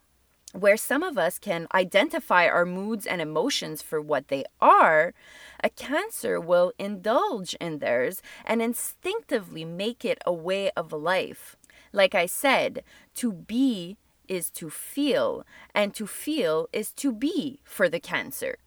Where 0.52 0.76
some 0.76 1.04
of 1.04 1.16
us 1.16 1.38
can 1.38 1.68
identify 1.72 2.48
our 2.48 2.66
moods 2.66 3.06
and 3.06 3.20
emotions 3.20 3.82
for 3.82 4.00
what 4.00 4.26
they 4.26 4.44
are, 4.60 5.14
a 5.62 5.70
Cancer 5.70 6.40
will 6.40 6.72
indulge 6.78 7.54
in 7.54 7.78
theirs 7.78 8.22
and 8.44 8.62
instinctively 8.62 9.64
make 9.64 10.04
it 10.04 10.18
a 10.26 10.32
way 10.32 10.70
of 10.76 10.92
life. 10.92 11.56
Like 11.92 12.14
I 12.14 12.26
said, 12.26 12.82
to 13.16 13.32
be 13.32 13.96
is 14.28 14.48
to 14.50 14.70
feel, 14.70 15.44
and 15.74 15.92
to 15.94 16.06
feel 16.06 16.68
is 16.72 16.92
to 16.92 17.12
be 17.12 17.60
for 17.64 17.88
the 17.88 18.00
Cancer. 18.00 18.58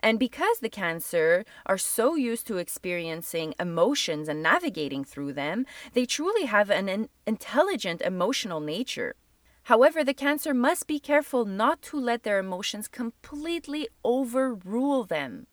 And 0.00 0.18
because 0.18 0.58
the 0.58 0.68
Cancer 0.68 1.44
are 1.66 1.78
so 1.78 2.14
used 2.16 2.46
to 2.48 2.58
experiencing 2.58 3.54
emotions 3.58 4.28
and 4.28 4.42
navigating 4.42 5.04
through 5.04 5.32
them, 5.32 5.66
they 5.92 6.04
truly 6.04 6.44
have 6.44 6.68
an 6.68 6.88
in- 6.88 7.08
intelligent 7.26 8.02
emotional 8.02 8.60
nature. 8.60 9.14
However, 9.64 10.04
the 10.04 10.12
Cancer 10.12 10.52
must 10.52 10.86
be 10.86 10.98
careful 10.98 11.46
not 11.46 11.80
to 11.82 11.98
let 11.98 12.22
their 12.22 12.38
emotions 12.38 12.86
completely 12.86 13.88
overrule 14.04 15.04
them, 15.04 15.46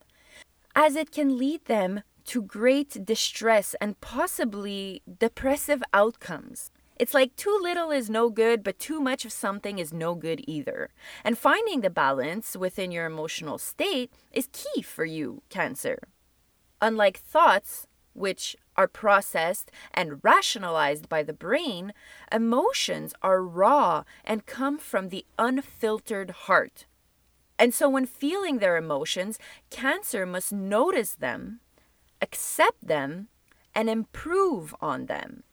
as 0.76 0.96
it 0.96 1.12
can 1.12 1.38
lead 1.38 1.66
them 1.66 2.04
to 2.26 2.42
great 2.42 3.06
distress 3.06 3.76
and 3.82 4.00
possibly 4.02 5.02
depressive 5.20 5.84
outcomes. 5.94 6.72
It's 6.98 7.16
like 7.16 7.36
too 7.36 7.58
little 7.62 7.90
is 7.90 8.12
no 8.12 8.30
good, 8.30 8.64
but 8.64 8.78
too 8.78 9.00
much 9.00 9.26
of 9.26 9.32
something 9.32 9.80
is 9.80 9.92
no 9.92 10.14
good 10.14 10.44
either. 10.48 10.92
And 11.24 11.36
finding 11.36 11.82
the 11.82 11.90
balance 11.90 12.56
within 12.56 12.92
your 12.92 13.08
emotional 13.08 13.58
state 13.58 14.14
is 14.32 14.50
key 14.52 14.84
for 14.84 15.04
you, 15.04 15.42
Cancer. 15.50 15.98
Unlike 16.80 17.18
thoughts, 17.18 17.88
which 18.14 18.56
are 18.76 18.88
processed 18.88 19.72
and 19.94 20.24
rationalized 20.24 21.10
by 21.10 21.24
the 21.24 21.34
brain, 21.34 21.94
emotions 22.32 23.14
are 23.22 23.42
raw 23.44 24.04
and 24.24 24.46
come 24.46 24.78
from 24.78 25.10
the 25.10 25.26
unfiltered 25.40 26.32
heart. 26.32 26.86
And 27.62 27.76
so, 27.76 27.88
when 27.88 28.08
feeling 28.08 28.58
their 28.58 28.76
emotions, 28.76 29.38
Cancer 29.70 30.26
must 30.26 30.52
notice 30.52 31.14
them, 31.14 31.60
accept 32.20 32.88
them, 32.88 33.28
and 33.76 33.88
improve 33.88 34.74
on 34.82 35.06
them. 35.06 35.44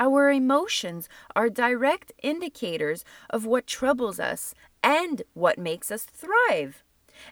Our 0.00 0.32
emotions 0.32 1.08
are 1.36 1.48
direct 1.48 2.10
indicators 2.24 3.04
of 3.30 3.46
what 3.46 3.68
troubles 3.68 4.18
us 4.18 4.52
and 4.82 5.22
what 5.34 5.56
makes 5.56 5.92
us 5.92 6.02
thrive. 6.02 6.82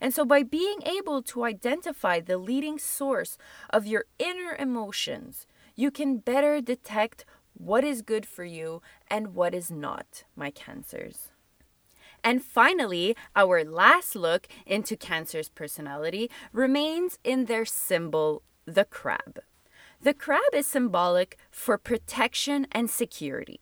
And 0.00 0.14
so, 0.14 0.24
by 0.24 0.44
being 0.44 0.82
able 0.86 1.20
to 1.22 1.42
identify 1.42 2.20
the 2.20 2.38
leading 2.38 2.78
source 2.78 3.36
of 3.70 3.88
your 3.88 4.04
inner 4.20 4.54
emotions, 4.56 5.48
you 5.74 5.90
can 5.90 6.18
better 6.18 6.60
detect 6.60 7.24
what 7.54 7.82
is 7.82 8.02
good 8.02 8.24
for 8.24 8.44
you 8.44 8.82
and 9.10 9.34
what 9.34 9.52
is 9.52 9.68
not, 9.68 10.22
my 10.36 10.52
cancers. 10.52 11.31
And 12.24 12.42
finally, 12.42 13.16
our 13.34 13.64
last 13.64 14.14
look 14.14 14.46
into 14.64 14.96
Cancer's 14.96 15.48
personality 15.48 16.30
remains 16.52 17.18
in 17.24 17.46
their 17.46 17.64
symbol, 17.64 18.42
the 18.64 18.84
crab. 18.84 19.40
The 20.00 20.14
crab 20.14 20.52
is 20.52 20.66
symbolic 20.66 21.36
for 21.50 21.78
protection 21.78 22.66
and 22.72 22.88
security. 22.90 23.60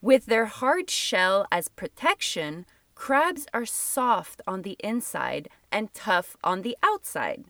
With 0.00 0.26
their 0.26 0.46
hard 0.46 0.90
shell 0.90 1.46
as 1.50 1.68
protection, 1.68 2.66
crabs 2.94 3.46
are 3.52 3.66
soft 3.66 4.40
on 4.46 4.62
the 4.62 4.76
inside 4.80 5.48
and 5.72 5.92
tough 5.92 6.36
on 6.44 6.62
the 6.62 6.76
outside. 6.82 7.44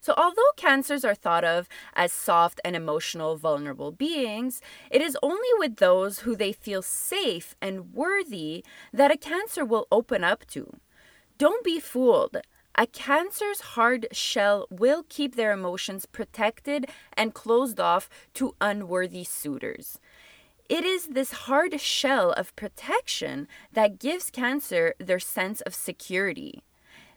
So, 0.00 0.14
although 0.16 0.52
cancers 0.56 1.04
are 1.04 1.14
thought 1.14 1.44
of 1.44 1.68
as 1.94 2.12
soft 2.12 2.60
and 2.64 2.74
emotional, 2.74 3.36
vulnerable 3.36 3.92
beings, 3.92 4.62
it 4.90 5.02
is 5.02 5.16
only 5.22 5.48
with 5.58 5.76
those 5.76 6.20
who 6.20 6.34
they 6.34 6.52
feel 6.52 6.80
safe 6.80 7.54
and 7.60 7.92
worthy 7.92 8.64
that 8.92 9.10
a 9.10 9.18
cancer 9.18 9.64
will 9.64 9.86
open 9.92 10.24
up 10.24 10.46
to. 10.48 10.78
Don't 11.36 11.64
be 11.64 11.80
fooled. 11.80 12.38
A 12.76 12.86
Cancer's 12.86 13.60
hard 13.60 14.06
shell 14.12 14.66
will 14.70 15.04
keep 15.08 15.34
their 15.34 15.52
emotions 15.52 16.06
protected 16.06 16.86
and 17.14 17.34
closed 17.34 17.78
off 17.78 18.08
to 18.34 18.54
unworthy 18.60 19.24
suitors. 19.24 19.98
It 20.68 20.84
is 20.84 21.08
this 21.08 21.32
hard 21.32 21.78
shell 21.80 22.32
of 22.32 22.54
protection 22.56 23.48
that 23.72 23.98
gives 23.98 24.30
Cancer 24.30 24.94
their 24.98 25.18
sense 25.18 25.60
of 25.62 25.74
security. 25.74 26.62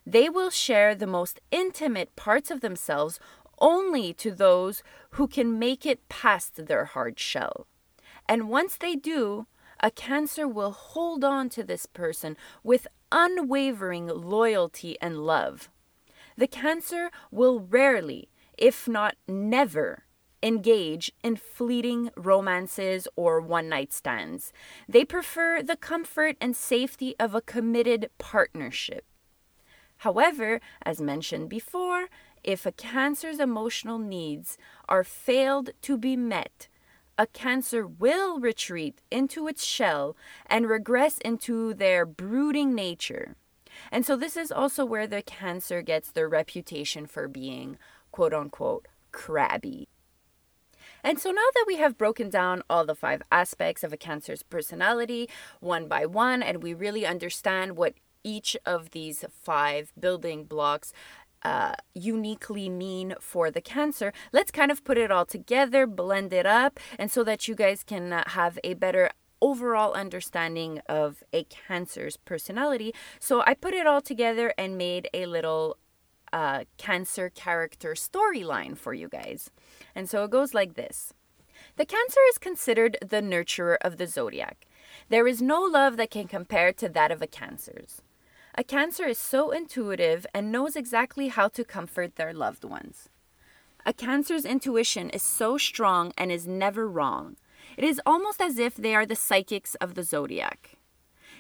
They 0.06 0.30
will 0.30 0.50
share 0.50 0.96
the 0.96 1.08
most 1.08 1.40
intimate 1.52 2.16
parts 2.16 2.52
of 2.52 2.62
themselves 2.62 3.20
only 3.60 4.14
to 4.14 4.32
those 4.32 4.84
who 5.12 5.28
can 5.28 5.58
make 5.58 5.86
it 5.86 6.10
past 6.10 6.66
their 6.66 6.86
hard 6.86 7.20
shell. 7.20 7.68
And 8.28 8.50
once 8.50 8.76
they 8.78 8.96
do, 8.96 9.48
a 9.80 9.92
Cancer 9.92 10.48
will 10.48 10.72
hold 10.72 11.24
on 11.24 11.50
to 11.50 11.64
this 11.64 11.86
person 11.86 12.38
with 12.64 12.88
unwavering 13.12 14.08
loyalty 14.08 14.98
and 15.02 15.26
love. 15.26 15.70
The 16.38 16.48
Cancer 16.48 17.12
will 17.32 17.60
rarely, 17.60 18.30
if 18.58 18.88
not 18.88 19.16
never, 19.28 20.06
engage 20.42 21.12
in 21.24 21.36
fleeting 21.38 22.12
romances 22.18 23.08
or 23.16 23.40
one 23.40 23.70
night 23.70 23.94
stands. 23.94 24.52
They 24.90 25.06
prefer 25.06 25.62
the 25.62 25.78
comfort 25.78 26.36
and 26.42 26.56
safety 26.56 27.16
of 27.20 27.34
a 27.34 27.42
committed 27.42 28.10
partnership. 28.18 29.06
However, 30.04 30.60
as 30.86 31.00
mentioned 31.00 31.48
before, 31.48 32.10
if 32.44 32.66
a 32.66 32.74
cancer's 32.74 33.40
emotional 33.40 33.98
needs 33.98 34.58
are 34.90 35.06
failed 35.06 35.70
to 35.84 35.98
be 35.98 36.18
met, 36.18 36.68
a 37.18 37.26
cancer 37.26 37.88
will 37.88 38.38
retreat 38.38 39.00
into 39.10 39.48
its 39.48 39.64
shell 39.64 40.18
and 40.48 40.68
regress 40.68 41.20
into 41.20 41.74
their 41.74 42.06
brooding 42.06 42.76
nature. 42.76 43.38
And 43.94 44.06
so, 44.06 44.18
this 44.18 44.36
is 44.36 44.52
also 44.52 44.84
where 44.84 45.08
the 45.08 45.22
cancer 45.22 45.82
gets 45.82 46.12
their 46.12 46.28
reputation 46.28 47.06
for 47.06 47.30
being 47.30 47.78
quote 48.12 48.34
unquote 48.34 48.90
crabby. 49.14 49.88
And 51.02 51.18
so 51.18 51.32
now 51.32 51.50
that 51.54 51.66
we 51.66 51.78
have 51.78 51.98
broken 51.98 52.30
down 52.30 52.62
all 52.70 52.86
the 52.86 52.96
five 52.96 53.22
aspects 53.32 53.86
of 53.86 53.94
a 53.94 53.98
Cancer's 53.98 54.44
personality 54.44 55.30
one 55.62 55.88
by 55.88 56.06
one, 56.06 56.44
and 56.44 56.62
we 56.62 56.74
really 56.74 57.06
understand 57.06 57.78
what 57.78 57.94
each 58.24 58.56
of 58.66 58.92
these 58.92 59.26
five 59.30 59.92
building 60.00 60.46
blocks 60.46 60.94
uh, 61.44 61.74
uniquely 61.94 62.70
mean 62.70 63.16
for 63.20 63.52
the 63.52 63.62
cancer, 63.62 64.14
let's 64.32 64.52
kind 64.52 64.72
of 64.72 64.84
put 64.84 64.98
it 64.98 65.12
all 65.12 65.26
together, 65.26 65.86
blend 65.86 66.32
it 66.34 66.46
up, 66.46 66.80
and 66.98 67.12
so 67.12 67.24
that 67.24 67.48
you 67.48 67.56
guys 67.56 67.84
can 67.84 68.14
uh, 68.14 68.24
have 68.28 68.58
a 68.64 68.74
better 68.74 69.10
overall 69.42 69.92
understanding 69.94 70.80
of 70.88 71.22
a 71.34 71.44
cancer's 71.44 72.16
personality. 72.16 72.96
So 73.20 73.44
I 73.46 73.54
put 73.56 73.74
it 73.74 73.86
all 73.86 74.02
together 74.02 74.54
and 74.58 74.78
made 74.78 75.10
a 75.14 75.26
little 75.26 75.78
uh, 76.32 76.64
cancer 76.78 77.30
character 77.30 77.94
storyline 77.94 78.78
for 78.78 78.94
you 78.94 79.10
guys. 79.10 79.52
And 79.94 80.10
so 80.10 80.24
it 80.24 80.32
goes 80.32 80.54
like 80.54 80.76
this 80.76 81.14
The 81.76 81.86
Cancer 81.86 82.22
is 82.30 82.38
considered 82.38 82.98
the 83.02 83.22
nurturer 83.22 83.78
of 83.82 83.98
the 83.98 84.08
zodiac. 84.08 84.66
There 85.10 85.28
is 85.28 85.42
no 85.42 85.62
love 85.62 85.98
that 85.98 86.10
can 86.10 86.28
compare 86.28 86.72
to 86.74 86.88
that 86.90 87.12
of 87.12 87.22
a 87.22 87.28
Cancer's. 87.28 88.02
A 88.56 88.64
Cancer 88.64 89.06
is 89.08 89.18
so 89.18 89.50
intuitive 89.50 90.28
and 90.32 90.52
knows 90.52 90.76
exactly 90.76 91.30
how 91.30 91.48
to 91.48 91.64
comfort 91.64 92.18
their 92.18 92.34
loved 92.34 92.64
ones. 92.64 93.10
A 93.84 93.94
Cancer's 93.94 94.46
intuition 94.46 95.10
is 95.10 95.24
so 95.24 95.58
strong 95.58 96.14
and 96.20 96.32
is 96.32 96.46
never 96.46 96.88
wrong. 96.88 97.36
It 97.78 97.84
is 97.84 98.00
almost 98.06 98.40
as 98.40 98.60
if 98.60 98.76
they 98.76 98.94
are 98.94 99.08
the 99.08 99.16
psychics 99.16 99.74
of 99.76 99.96
the 99.96 100.04
zodiac. 100.04 100.78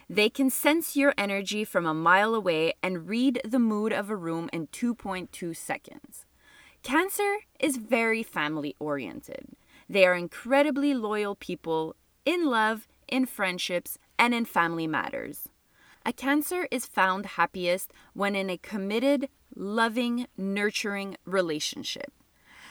They 0.10 0.28
can 0.28 0.50
sense 0.50 0.96
your 0.96 1.14
energy 1.16 1.64
from 1.64 1.86
a 1.86 1.94
mile 1.94 2.34
away 2.34 2.74
and 2.82 3.08
read 3.08 3.40
the 3.46 3.60
mood 3.60 3.94
of 3.94 4.10
a 4.10 4.16
room 4.16 4.50
in 4.52 4.66
2.2 4.68 5.56
seconds. 5.56 6.26
Cancer 6.82 7.38
is 7.60 7.78
very 7.78 8.24
family 8.24 8.76
oriented. 8.80 9.50
They 9.88 10.04
are 10.08 10.16
incredibly 10.16 10.96
loyal 10.96 11.36
people 11.36 11.96
in 12.26 12.48
love, 12.48 12.88
in 13.08 13.28
friendships, 13.28 14.00
and 14.18 14.34
in 14.34 14.46
family 14.46 14.88
matters. 14.88 15.50
A 16.06 16.12
Cancer 16.12 16.68
is 16.70 16.86
found 16.86 17.26
happiest 17.26 17.94
when 18.14 18.36
in 18.36 18.50
a 18.50 18.58
committed, 18.58 19.30
loving, 19.56 20.28
nurturing 20.36 21.16
relationship. 21.24 22.12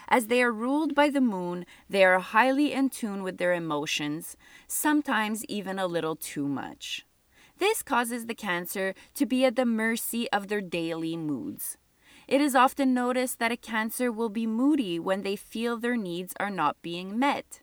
As 0.09 0.27
they 0.27 0.43
are 0.43 0.53
ruled 0.53 0.95
by 0.95 1.09
the 1.09 1.23
moon, 1.23 1.65
they 1.89 2.05
are 2.05 2.19
highly 2.19 2.75
in 2.75 2.91
tune 2.91 3.23
with 3.23 3.39
their 3.39 3.55
emotions, 3.55 4.37
sometimes 4.67 5.47
even 5.47 5.79
a 5.79 5.87
little 5.87 6.15
too 6.15 6.47
much. 6.47 7.07
This 7.57 7.83
causes 7.83 8.27
the 8.27 8.35
Cancer 8.35 8.95
to 9.15 9.25
be 9.25 9.47
at 9.47 9.57
the 9.57 9.65
mercy 9.65 10.31
of 10.31 10.49
their 10.49 10.61
daily 10.61 11.17
moods. 11.17 11.79
It 12.29 12.43
is 12.43 12.55
often 12.55 12.93
noticed 12.93 13.39
that 13.39 13.53
a 13.53 13.57
Cancer 13.57 14.13
will 14.13 14.29
be 14.29 14.47
moody 14.47 14.99
when 14.99 15.23
they 15.23 15.37
feel 15.37 15.79
their 15.79 15.97
needs 15.97 16.35
are 16.39 16.51
not 16.51 16.83
being 16.83 17.19
met. 17.19 17.62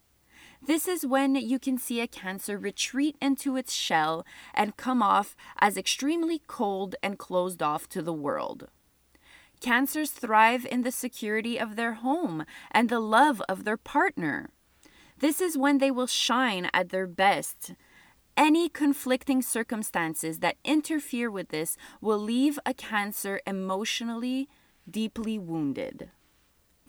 This 0.62 0.88
is 0.88 1.06
when 1.06 1.36
you 1.36 1.58
can 1.58 1.78
see 1.78 2.02
a 2.02 2.08
Cancer 2.08 2.58
retreat 2.58 3.16
into 3.22 3.56
its 3.56 3.74
shell 3.74 4.26
and 4.54 4.78
come 4.78 5.02
off 5.02 5.36
as 5.60 5.78
extremely 5.78 6.42
cold 6.48 6.96
and 7.02 7.18
closed 7.18 7.64
off 7.64 7.88
to 7.90 8.02
the 8.02 8.14
world. 8.14 8.68
Cancers 9.62 10.12
thrive 10.12 10.66
in 10.66 10.84
the 10.84 10.92
security 10.92 11.60
of 11.60 11.76
their 11.76 11.94
home 11.94 12.46
and 12.72 12.90
the 12.90 13.00
love 13.00 13.42
of 13.50 13.64
their 13.64 13.78
partner. 13.78 14.50
This 15.18 15.42
is 15.42 15.58
when 15.58 15.80
they 15.80 15.92
will 15.92 16.08
shine 16.08 16.70
at 16.74 16.90
their 16.90 17.08
best. 17.08 17.74
Any 18.38 18.70
conflicting 18.70 19.42
circumstances 19.42 20.40
that 20.40 20.58
interfere 20.64 21.30
with 21.30 21.50
this 21.50 21.76
will 22.00 22.20
leave 22.20 22.58
a 22.66 22.74
Cancer 22.74 23.42
emotionally 23.46 24.48
deeply 24.90 25.38
wounded. 25.38 26.10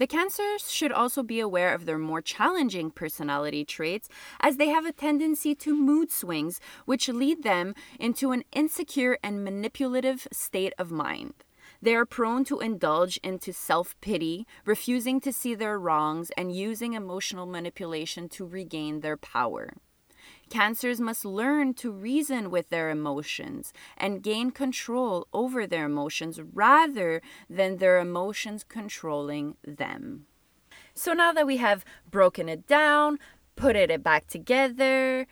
The 0.01 0.07
Cancers 0.07 0.73
should 0.73 0.93
also 0.93 1.23
be 1.23 1.41
aware 1.41 1.75
of 1.75 1.85
their 1.85 1.99
more 1.99 2.23
challenging 2.23 2.91
personality 2.91 3.67
traits 3.67 4.09
as 4.41 4.57
they 4.57 4.69
have 4.69 4.87
a 4.87 4.93
tendency 4.93 5.55
to 5.57 5.77
mood 5.77 6.11
swings, 6.11 6.59
which 6.87 7.11
lead 7.11 7.43
them 7.43 7.75
into 7.99 8.33
an 8.33 8.45
insecure 8.51 9.19
and 9.23 9.45
manipulative 9.45 10.27
state 10.33 10.73
of 10.79 10.91
mind. 10.91 11.35
They 11.83 11.95
are 11.95 12.07
prone 12.07 12.45
to 12.45 12.61
indulge 12.61 13.19
into 13.19 13.53
self 13.53 13.95
pity, 14.01 14.47
refusing 14.65 15.21
to 15.21 15.35
see 15.35 15.55
their 15.55 15.79
wrongs, 15.79 16.31
and 16.31 16.51
using 16.51 16.95
emotional 16.95 17.45
manipulation 17.45 18.31
to 18.31 18.47
regain 18.47 19.01
their 19.01 19.19
power. 19.19 19.75
Cancers 20.51 21.01
must 21.01 21.25
learn 21.25 21.75
to 21.75 21.93
reason 21.93 22.51
with 22.51 22.69
their 22.71 22.91
emotions 22.91 23.73
and 23.97 24.23
gain 24.23 24.51
control 24.51 25.29
over 25.33 25.67
their 25.67 25.87
emotions 25.87 26.41
rather 26.53 27.23
than 27.49 27.77
their 27.77 27.99
emotions 27.99 28.65
controlling 28.65 29.57
them. 29.65 30.27
So 30.93 31.13
now 31.13 31.33
that 31.33 31.47
we 31.47 31.59
have 31.59 31.85
broken 32.11 32.49
it 32.49 32.67
down, 32.67 33.19
put 33.55 33.77
it 33.77 34.03
back 34.03 34.27
together, 34.27 35.27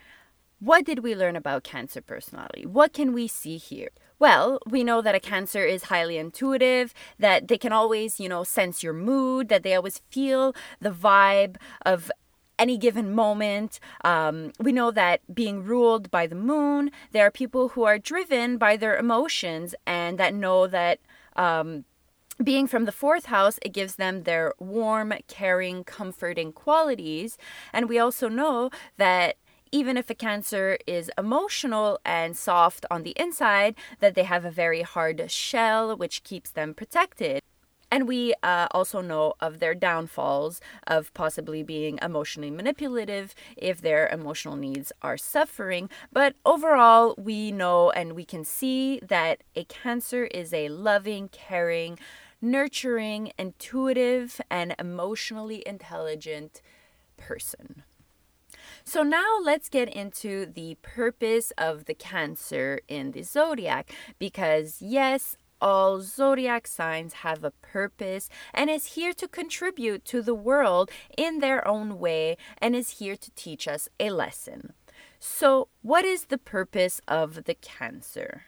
what 0.61 0.85
did 0.85 1.01
we 1.01 1.15
learn 1.15 1.37
about 1.37 1.65
Cancer 1.65 2.01
personality? 2.01 2.65
What 2.65 2.93
can 2.93 3.13
we 3.13 3.27
see 3.29 3.59
here? 3.59 3.91
Well, 4.21 4.59
we 4.67 4.83
know 4.83 5.01
that 5.03 5.15
a 5.15 5.21
Cancer 5.21 5.65
is 5.65 5.85
highly 5.85 6.17
intuitive, 6.17 6.93
that 7.19 7.49
they 7.49 7.59
can 7.59 7.73
always, 7.73 8.19
you 8.19 8.29
know, 8.29 8.45
sense 8.45 8.83
your 8.83 8.93
mood, 8.93 9.49
that 9.49 9.63
they 9.63 9.75
always 9.75 9.99
feel 10.11 10.55
the 10.81 10.91
vibe 10.91 11.57
of 11.85 12.11
any 12.59 12.77
given 12.77 13.15
moment. 13.15 13.81
Um, 14.05 14.53
we 14.59 14.73
know 14.73 14.91
that 14.91 15.21
being 15.35 15.63
ruled 15.63 16.11
by 16.11 16.27
the 16.27 16.35
moon, 16.35 16.91
there 17.13 17.27
are 17.27 17.31
people 17.31 17.71
who 17.71 17.85
are 17.85 17.99
driven 17.99 18.59
by 18.59 18.77
their 18.77 18.97
emotions 18.97 19.75
and 19.87 20.19
that 20.19 20.35
know 20.35 20.67
that. 20.67 21.01
Um, 21.37 21.85
being 22.43 22.69
from 22.69 22.85
the 22.85 22.93
fourth 22.93 23.27
house, 23.27 23.59
it 23.63 23.73
gives 23.73 23.97
them 23.97 24.23
their 24.23 24.55
warm, 24.61 25.13
caring, 25.27 25.83
comforting 25.83 26.53
qualities. 26.53 27.37
And 27.73 27.89
we 27.89 27.99
also 27.99 28.29
know 28.29 28.71
that 28.97 29.37
even 29.73 29.97
if 29.97 30.09
a 30.09 30.15
cancer 30.15 30.79
is 30.87 31.11
emotional 31.19 31.99
and 32.05 32.37
soft 32.37 32.87
on 32.91 33.03
the 33.03 33.15
inside, 33.17 33.75
that 34.01 34.15
they 34.15 34.25
have 34.25 34.45
a 34.45 34.51
very 34.51 34.83
hard 34.83 35.31
shell 35.31 35.97
which 35.97 36.23
keeps 36.23 36.51
them 36.51 36.75
protected. 36.75 37.43
And 37.91 38.07
we 38.07 38.35
uh, 38.43 38.69
also 38.71 39.01
know 39.01 39.35
of 39.41 39.61
their 39.61 39.75
downfalls 39.75 40.61
of 40.87 41.13
possibly 41.15 41.63
being 41.63 41.99
emotionally 42.03 42.51
manipulative 42.51 43.35
if 43.57 43.81
their 43.81 44.09
emotional 44.09 44.57
needs 44.57 44.93
are 45.01 45.17
suffering. 45.17 45.89
But 46.13 46.35
overall, 46.45 47.15
we 47.17 47.51
know 47.51 47.91
and 47.91 48.13
we 48.13 48.25
can 48.25 48.45
see 48.45 49.01
that 49.01 49.43
a 49.57 49.65
cancer 49.65 50.25
is 50.25 50.53
a 50.53 50.69
loving, 50.69 51.29
caring, 51.29 51.99
nurturing, 52.43 53.33
intuitive, 53.39 54.41
and 54.51 54.75
emotionally 54.79 55.63
intelligent 55.67 56.61
person. 57.17 57.85
So 58.85 59.03
now 59.03 59.39
let's 59.43 59.69
get 59.69 59.89
into 59.89 60.47
the 60.47 60.77
purpose 60.83 61.53
of 61.59 61.85
the 61.87 61.95
Cancer 61.95 62.81
in 62.89 63.13
the 63.13 63.23
zodiac 63.23 63.93
because, 64.19 64.81
yes, 64.81 65.37
all 65.61 66.01
zodiac 66.01 66.67
signs 66.67 67.15
have 67.25 67.45
a 67.45 67.51
purpose 67.51 68.29
and 68.55 68.71
is 68.71 68.95
here 68.95 69.13
to 69.15 69.29
contribute 69.29 70.05
to 70.07 70.23
the 70.23 70.35
world 70.35 70.91
in 71.17 71.39
their 71.39 71.67
own 71.67 71.99
way 71.99 72.37
and 72.59 72.75
is 72.75 72.99
here 72.99 73.17
to 73.17 73.31
teach 73.33 73.67
us 73.67 73.89
a 73.99 74.11
lesson. 74.11 74.73
So, 75.21 75.69
what 75.83 76.05
is 76.05 76.27
the 76.27 76.39
purpose 76.39 77.01
of 77.09 77.45
the 77.45 77.55
Cancer? 77.55 78.45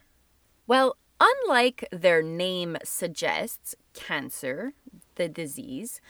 Well, 0.67 0.97
unlike 1.21 1.89
their 1.91 2.23
name 2.23 2.77
suggests, 2.85 3.75
cancer, 3.93 4.73
the 5.17 5.29
disease, 5.29 6.01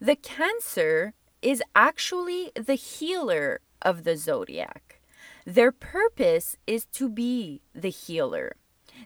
the 0.00 0.16
cancer 0.16 1.14
is 1.40 1.62
actually 1.76 2.50
the 2.54 2.74
healer 2.74 3.60
of 3.80 4.04
the 4.04 4.16
zodiac. 4.16 5.00
Their 5.44 5.72
purpose 5.72 6.56
is 6.66 6.84
to 6.86 7.08
be 7.08 7.62
the 7.74 7.90
healer. 7.90 8.56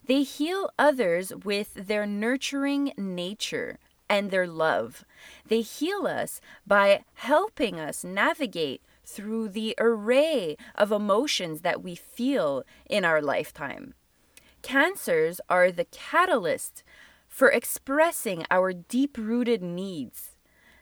They 0.04 0.22
heal 0.22 0.70
others 0.78 1.32
with 1.34 1.74
their 1.74 2.06
nurturing 2.06 2.92
nature 2.96 3.78
and 4.08 4.30
their 4.30 4.46
love. 4.46 5.04
They 5.48 5.60
heal 5.60 6.06
us 6.06 6.40
by 6.66 7.04
helping 7.14 7.80
us 7.80 8.04
navigate 8.04 8.82
through 9.04 9.48
the 9.48 9.74
array 9.78 10.56
of 10.74 10.92
emotions 10.92 11.60
that 11.60 11.82
we 11.82 11.94
feel 11.94 12.64
in 12.88 13.04
our 13.04 13.22
lifetime. 13.22 13.94
Cancers 14.62 15.40
are 15.48 15.70
the 15.70 15.84
catalyst 15.86 16.82
for 17.28 17.50
expressing 17.50 18.44
our 18.50 18.72
deep 18.72 19.16
rooted 19.16 19.62
needs. 19.62 20.35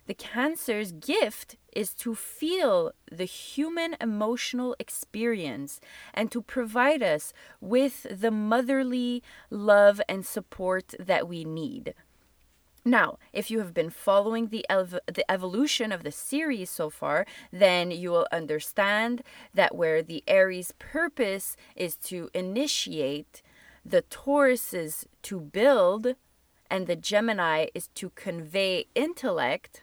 The 0.07 0.15
cancer's 0.15 0.93
gift 0.93 1.57
is 1.73 1.95
to 1.95 2.15
feel 2.15 2.93
the 3.11 3.25
human 3.25 3.97
emotional 4.01 4.77
experience 4.79 5.81
and 6.13 6.31
to 6.31 6.43
provide 6.43 7.03
us 7.03 7.33
with 7.61 8.07
the 8.11 8.31
motherly 8.31 9.23
love 9.51 10.01
and 10.09 10.27
support 10.27 10.95
that 10.99 11.27
we 11.27 11.45
need. 11.45 11.95
Now, 12.85 13.19
if 13.33 13.51
you 13.51 13.61
have 13.61 13.73
been 13.73 13.89
following 13.89 14.49
the, 14.49 14.67
ev- 14.69 15.01
the 15.07 15.31
evolution 15.31 15.91
of 15.91 16.03
the 16.03 16.13
series 16.13 16.69
so 16.69 16.91
far, 16.91 17.25
then 17.51 17.91
you 17.91 18.11
will 18.11 18.27
understand 18.31 19.23
that 19.55 19.75
where 19.75 20.03
the 20.03 20.23
Aries 20.29 20.73
purpose 20.79 21.57
is 21.75 21.97
to 21.97 22.29
initiate, 22.35 23.41
the 23.87 24.03
Taurus 24.03 24.75
is 24.75 25.07
to 25.23 25.41
build, 25.41 26.15
and 26.71 26.87
the 26.87 26.97
Gemini 26.97 27.69
is 27.75 27.89
to 27.95 28.11
convey 28.11 28.87
intellect, 28.95 29.83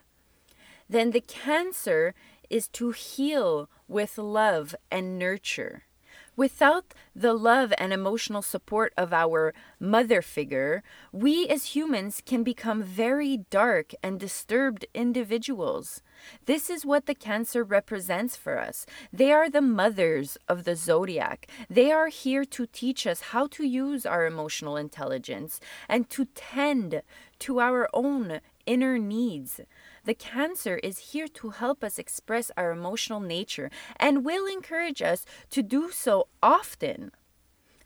then 0.92 1.10
the 1.10 1.20
Cancer 1.20 2.14
is 2.50 2.68
to 2.68 2.90
heal 2.90 3.68
with 3.88 4.18
love 4.18 4.74
and 4.90 5.18
nurture. 5.18 5.84
Without 6.34 6.94
the 7.14 7.34
love 7.34 7.74
and 7.76 7.92
emotional 7.92 8.40
support 8.40 8.94
of 8.96 9.12
our 9.12 9.52
mother 9.78 10.22
figure, 10.22 10.82
we 11.12 11.46
as 11.48 11.76
humans 11.76 12.22
can 12.24 12.42
become 12.42 12.82
very 12.82 13.36
dark 13.50 13.92
and 14.02 14.18
disturbed 14.18 14.86
individuals. 14.94 16.02
This 16.46 16.70
is 16.70 16.86
what 16.86 17.04
the 17.04 17.14
Cancer 17.14 17.62
represents 17.62 18.34
for 18.34 18.58
us. 18.58 18.86
They 19.12 19.30
are 19.30 19.50
the 19.50 19.60
mothers 19.60 20.38
of 20.48 20.64
the 20.64 20.74
zodiac. 20.74 21.48
They 21.68 21.92
are 21.92 22.08
here 22.08 22.46
to 22.46 22.66
teach 22.66 23.06
us 23.06 23.32
how 23.32 23.46
to 23.48 23.64
use 23.64 24.06
our 24.06 24.24
emotional 24.24 24.78
intelligence 24.78 25.60
and 25.86 26.08
to 26.10 26.24
tend 26.34 27.02
to 27.40 27.60
our 27.60 27.90
own 27.92 28.40
inner 28.64 28.98
needs. 28.98 29.60
The 30.04 30.14
Cancer 30.14 30.78
is 30.82 31.12
here 31.12 31.28
to 31.28 31.50
help 31.50 31.84
us 31.84 31.96
express 31.96 32.50
our 32.56 32.72
emotional 32.72 33.20
nature 33.20 33.70
and 33.96 34.24
will 34.24 34.46
encourage 34.46 35.00
us 35.00 35.24
to 35.50 35.62
do 35.62 35.92
so 35.92 36.26
often. 36.42 37.12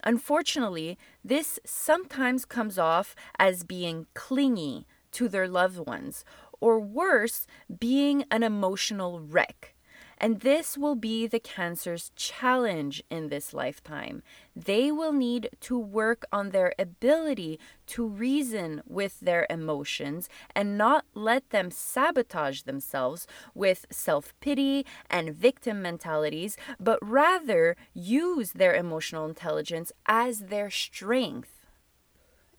Unfortunately, 0.02 0.96
this 1.22 1.60
sometimes 1.66 2.46
comes 2.46 2.78
off 2.78 3.14
as 3.38 3.64
being 3.64 4.06
clingy 4.14 4.86
to 5.12 5.28
their 5.28 5.46
loved 5.46 5.86
ones, 5.86 6.24
or 6.58 6.80
worse, 6.80 7.46
being 7.78 8.24
an 8.30 8.42
emotional 8.42 9.20
wreck. 9.20 9.75
And 10.18 10.40
this 10.40 10.78
will 10.78 10.94
be 10.94 11.26
the 11.26 11.40
Cancer's 11.40 12.10
challenge 12.16 13.02
in 13.10 13.28
this 13.28 13.52
lifetime. 13.52 14.22
They 14.54 14.90
will 14.90 15.12
need 15.12 15.50
to 15.60 15.78
work 15.78 16.24
on 16.32 16.50
their 16.50 16.74
ability 16.78 17.60
to 17.88 18.06
reason 18.06 18.82
with 18.86 19.20
their 19.20 19.46
emotions 19.50 20.28
and 20.54 20.78
not 20.78 21.04
let 21.14 21.50
them 21.50 21.70
sabotage 21.70 22.62
themselves 22.62 23.26
with 23.54 23.84
self 23.90 24.34
pity 24.40 24.86
and 25.10 25.34
victim 25.34 25.82
mentalities, 25.82 26.56
but 26.80 26.98
rather 27.02 27.76
use 27.92 28.52
their 28.52 28.74
emotional 28.74 29.26
intelligence 29.26 29.92
as 30.06 30.40
their 30.40 30.70
strength. 30.70 31.55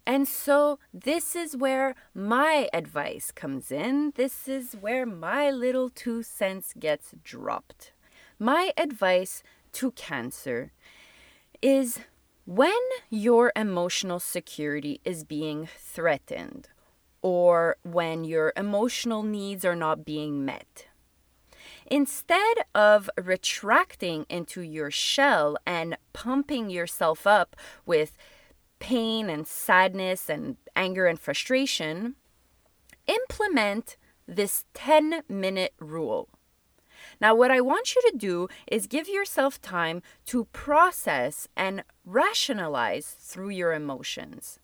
And 0.07 0.25
so, 0.25 0.79
this 0.93 1.35
is 1.35 1.57
where 1.57 1.93
my 2.15 2.69
advice 2.71 3.29
comes 3.29 3.73
in. 3.73 4.13
This 4.15 4.47
is 4.47 4.71
where 4.79 5.05
my 5.05 5.51
little 5.51 5.89
two 5.89 6.23
cents 6.23 6.73
gets 6.79 7.13
dropped. 7.25 7.91
My 8.39 8.71
advice 8.77 9.43
to 9.73 9.91
Cancer 9.91 10.71
is 11.61 11.99
when 12.45 12.79
your 13.09 13.51
emotional 13.53 14.21
security 14.21 15.01
is 15.03 15.25
being 15.25 15.67
threatened 15.77 16.69
or 17.21 17.75
when 17.83 18.23
your 18.23 18.53
emotional 18.55 19.23
needs 19.23 19.65
are 19.65 19.75
not 19.75 20.05
being 20.05 20.45
met. 20.45 20.87
Instead 21.85 22.57
of 22.73 23.09
retracting 23.21 24.25
into 24.29 24.61
your 24.61 24.89
shell 24.89 25.57
and 25.65 25.97
pumping 26.13 26.69
yourself 26.69 27.27
up 27.27 27.57
with 27.85 28.17
pain 28.79 29.29
and 29.29 29.47
sadness 29.47 30.29
and 30.29 30.57
anger 30.75 31.07
and 31.07 31.19
frustration, 31.19 32.15
implement 33.07 33.97
this 34.27 34.65
10 34.73 35.23
minute 35.29 35.73
rule. 35.79 36.29
Now, 37.19 37.33
what 37.35 37.51
I 37.51 37.61
want 37.61 37.95
you 37.95 38.01
to 38.09 38.17
do 38.17 38.47
is 38.67 38.87
give 38.87 39.07
yourself 39.07 39.61
time 39.61 40.01
to 40.27 40.45
process 40.45 41.47
and 41.55 41.83
rationalize 42.05 43.07
through 43.19 43.49
your 43.49 43.73
emotions. 43.73 44.59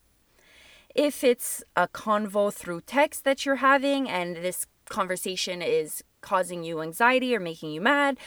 If 0.94 1.24
it's 1.24 1.64
a 1.76 1.88
convo 1.88 2.54
through 2.54 2.82
text 2.82 3.24
that 3.24 3.46
you're 3.46 3.56
having 3.56 4.08
and 4.08 4.36
this 4.36 4.68
conversation 4.90 5.62
is 5.62 6.04
causing 6.22 6.64
you 6.64 6.82
anxiety 6.82 7.36
or 7.36 7.40
making 7.40 7.72
you 7.72 7.82
mad, 7.82 8.18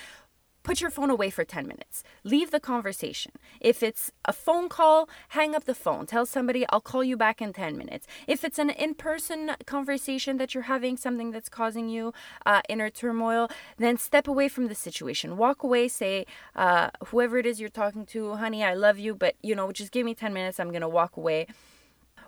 put 0.66 0.80
your 0.80 0.90
phone 0.90 1.10
away 1.10 1.30
for 1.30 1.44
10 1.44 1.64
minutes. 1.68 2.02
Leave 2.24 2.50
the 2.50 2.58
conversation. 2.58 3.30
If 3.60 3.84
it's 3.84 4.10
a 4.24 4.32
phone 4.32 4.68
call, 4.68 5.08
hang 5.28 5.54
up 5.54 5.64
the 5.64 5.76
phone. 5.76 6.06
Tell 6.06 6.26
somebody, 6.26 6.66
I'll 6.70 6.80
call 6.80 7.04
you 7.04 7.16
back 7.16 7.40
in 7.40 7.52
10 7.52 7.78
minutes. 7.78 8.04
If 8.26 8.42
it's 8.42 8.58
an 8.58 8.70
in 8.70 8.94
person 8.96 9.52
conversation 9.64 10.38
that 10.38 10.54
you're 10.54 10.64
having, 10.64 10.96
something 10.96 11.30
that's 11.30 11.48
causing 11.48 11.88
you 11.88 12.12
uh, 12.44 12.62
inner 12.68 12.90
turmoil, 12.90 13.48
then 13.76 13.96
step 13.96 14.26
away 14.26 14.48
from 14.48 14.66
the 14.66 14.74
situation. 14.74 15.36
Walk 15.36 15.62
away, 15.62 15.86
say, 15.86 16.26
uh, 16.56 16.90
whoever 17.06 17.38
it 17.38 17.46
is 17.46 17.60
you're 17.60 17.68
talking 17.68 18.04
to, 18.06 18.34
honey, 18.34 18.64
I 18.64 18.74
love 18.74 18.98
you, 18.98 19.14
but 19.14 19.36
you 19.42 19.54
know, 19.54 19.70
just 19.70 19.92
give 19.92 20.04
me 20.04 20.14
10 20.16 20.32
minutes. 20.32 20.58
I'm 20.58 20.70
going 20.70 20.80
to 20.80 20.88
walk 20.88 21.16
away. 21.16 21.46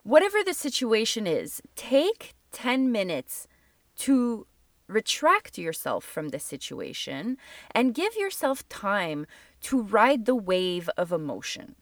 Whatever 0.05 0.45
the 0.45 0.55
situation 0.55 1.27
is, 1.27 1.61
take 1.75 2.37
10 2.53 2.93
minutes 2.93 3.49
to 3.97 4.47
retract 4.89 5.59
yourself 5.59 6.03
from 6.05 6.31
the 6.31 6.39
situation 6.39 7.37
and 7.73 7.95
give 7.95 8.17
yourself 8.17 8.69
time 8.69 9.27
to 9.61 9.83
ride 9.83 10.25
the 10.25 10.35
wave 10.35 10.89
of 10.97 11.13
emotion. 11.13 11.77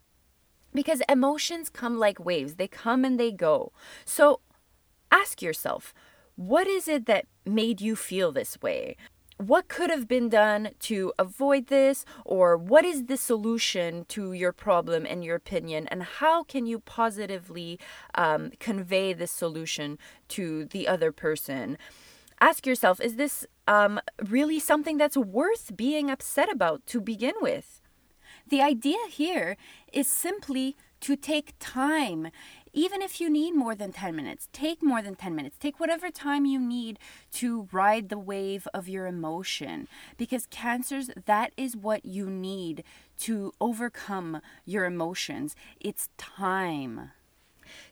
Because 0.74 1.00
emotions 1.08 1.70
come 1.70 1.98
like 1.98 2.22
waves, 2.22 2.56
they 2.56 2.68
come 2.68 3.04
and 3.04 3.18
they 3.18 3.32
go. 3.32 3.72
So 4.04 4.40
ask 5.10 5.40
yourself, 5.40 5.94
what 6.34 6.66
is 6.66 6.86
it 6.86 7.06
that 7.06 7.26
made 7.46 7.80
you 7.80 7.96
feel 7.96 8.32
this 8.32 8.60
way? 8.60 8.96
What 9.38 9.68
could 9.68 9.90
have 9.90 10.08
been 10.08 10.30
done 10.30 10.70
to 10.80 11.12
avoid 11.18 11.66
this? 11.66 12.06
Or 12.24 12.56
what 12.56 12.86
is 12.86 13.04
the 13.04 13.18
solution 13.18 14.06
to 14.08 14.32
your 14.32 14.52
problem, 14.52 15.04
in 15.04 15.22
your 15.22 15.36
opinion? 15.36 15.86
And 15.88 16.02
how 16.02 16.42
can 16.42 16.64
you 16.64 16.78
positively 16.80 17.78
um, 18.14 18.52
convey 18.60 19.12
this 19.12 19.30
solution 19.30 19.98
to 20.28 20.64
the 20.64 20.88
other 20.88 21.12
person? 21.12 21.76
Ask 22.40 22.66
yourself 22.66 23.00
is 23.00 23.16
this 23.16 23.46
um, 23.66 24.00
really 24.28 24.60
something 24.60 24.96
that's 24.96 25.16
worth 25.16 25.76
being 25.76 26.10
upset 26.10 26.50
about 26.50 26.86
to 26.86 27.00
begin 27.00 27.34
with? 27.40 27.80
The 28.48 28.62
idea 28.62 28.98
here 29.10 29.56
is 29.92 30.06
simply 30.06 30.76
to 31.00 31.16
take 31.16 31.54
time. 31.58 32.30
Even 32.72 33.00
if 33.00 33.20
you 33.20 33.30
need 33.30 33.54
more 33.54 33.74
than 33.74 33.90
10 33.90 34.14
minutes, 34.14 34.48
take 34.52 34.82
more 34.82 35.02
than 35.02 35.14
10 35.14 35.34
minutes. 35.34 35.56
Take 35.58 35.80
whatever 35.80 36.10
time 36.10 36.44
you 36.44 36.60
need 36.60 36.98
to 37.32 37.68
ride 37.72 38.08
the 38.08 38.18
wave 38.18 38.68
of 38.74 38.88
your 38.88 39.06
emotion. 39.06 39.88
Because 40.16 40.46
cancers, 40.46 41.10
that 41.24 41.52
is 41.56 41.76
what 41.76 42.04
you 42.04 42.28
need 42.28 42.84
to 43.20 43.52
overcome 43.60 44.40
your 44.64 44.84
emotions. 44.84 45.56
It's 45.80 46.08
time. 46.18 47.10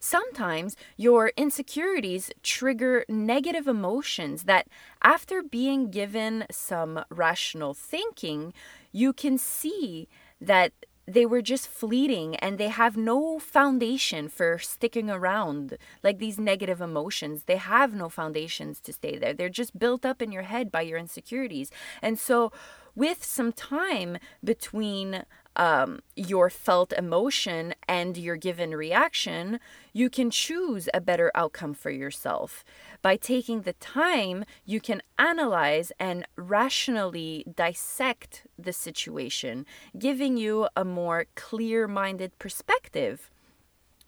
Sometimes 0.00 0.76
your 0.96 1.32
insecurities 1.36 2.30
trigger 2.42 3.04
negative 3.08 3.66
emotions 3.66 4.44
that, 4.44 4.66
after 5.02 5.42
being 5.42 5.90
given 5.90 6.44
some 6.50 7.04
rational 7.10 7.74
thinking, 7.74 8.52
you 8.92 9.12
can 9.12 9.38
see 9.38 10.08
that 10.40 10.72
they 11.06 11.26
were 11.26 11.42
just 11.42 11.68
fleeting 11.68 12.36
and 12.36 12.56
they 12.56 12.68
have 12.68 12.96
no 12.96 13.38
foundation 13.38 14.28
for 14.28 14.58
sticking 14.58 15.10
around. 15.10 15.76
Like 16.02 16.18
these 16.18 16.38
negative 16.38 16.80
emotions, 16.80 17.44
they 17.44 17.56
have 17.56 17.94
no 17.94 18.08
foundations 18.08 18.80
to 18.80 18.92
stay 18.92 19.18
there. 19.18 19.34
They're 19.34 19.48
just 19.48 19.78
built 19.78 20.04
up 20.06 20.22
in 20.22 20.32
your 20.32 20.44
head 20.44 20.72
by 20.72 20.82
your 20.82 20.98
insecurities. 20.98 21.70
And 22.00 22.18
so, 22.18 22.52
with 22.94 23.24
some 23.24 23.52
time 23.52 24.18
between 24.42 25.24
um, 25.56 26.00
your 26.16 26.50
felt 26.50 26.92
emotion 26.92 27.74
and 27.88 28.16
your 28.16 28.36
given 28.36 28.72
reaction, 28.74 29.60
you 29.92 30.10
can 30.10 30.30
choose 30.30 30.88
a 30.92 31.00
better 31.00 31.30
outcome 31.34 31.74
for 31.74 31.90
yourself. 31.90 32.64
By 33.02 33.16
taking 33.16 33.62
the 33.62 33.74
time, 33.74 34.44
you 34.64 34.80
can 34.80 35.02
analyze 35.18 35.92
and 35.98 36.26
rationally 36.36 37.44
dissect 37.54 38.46
the 38.58 38.72
situation, 38.72 39.66
giving 39.98 40.36
you 40.36 40.68
a 40.76 40.84
more 40.84 41.26
clear 41.34 41.86
minded 41.86 42.38
perspective. 42.38 43.30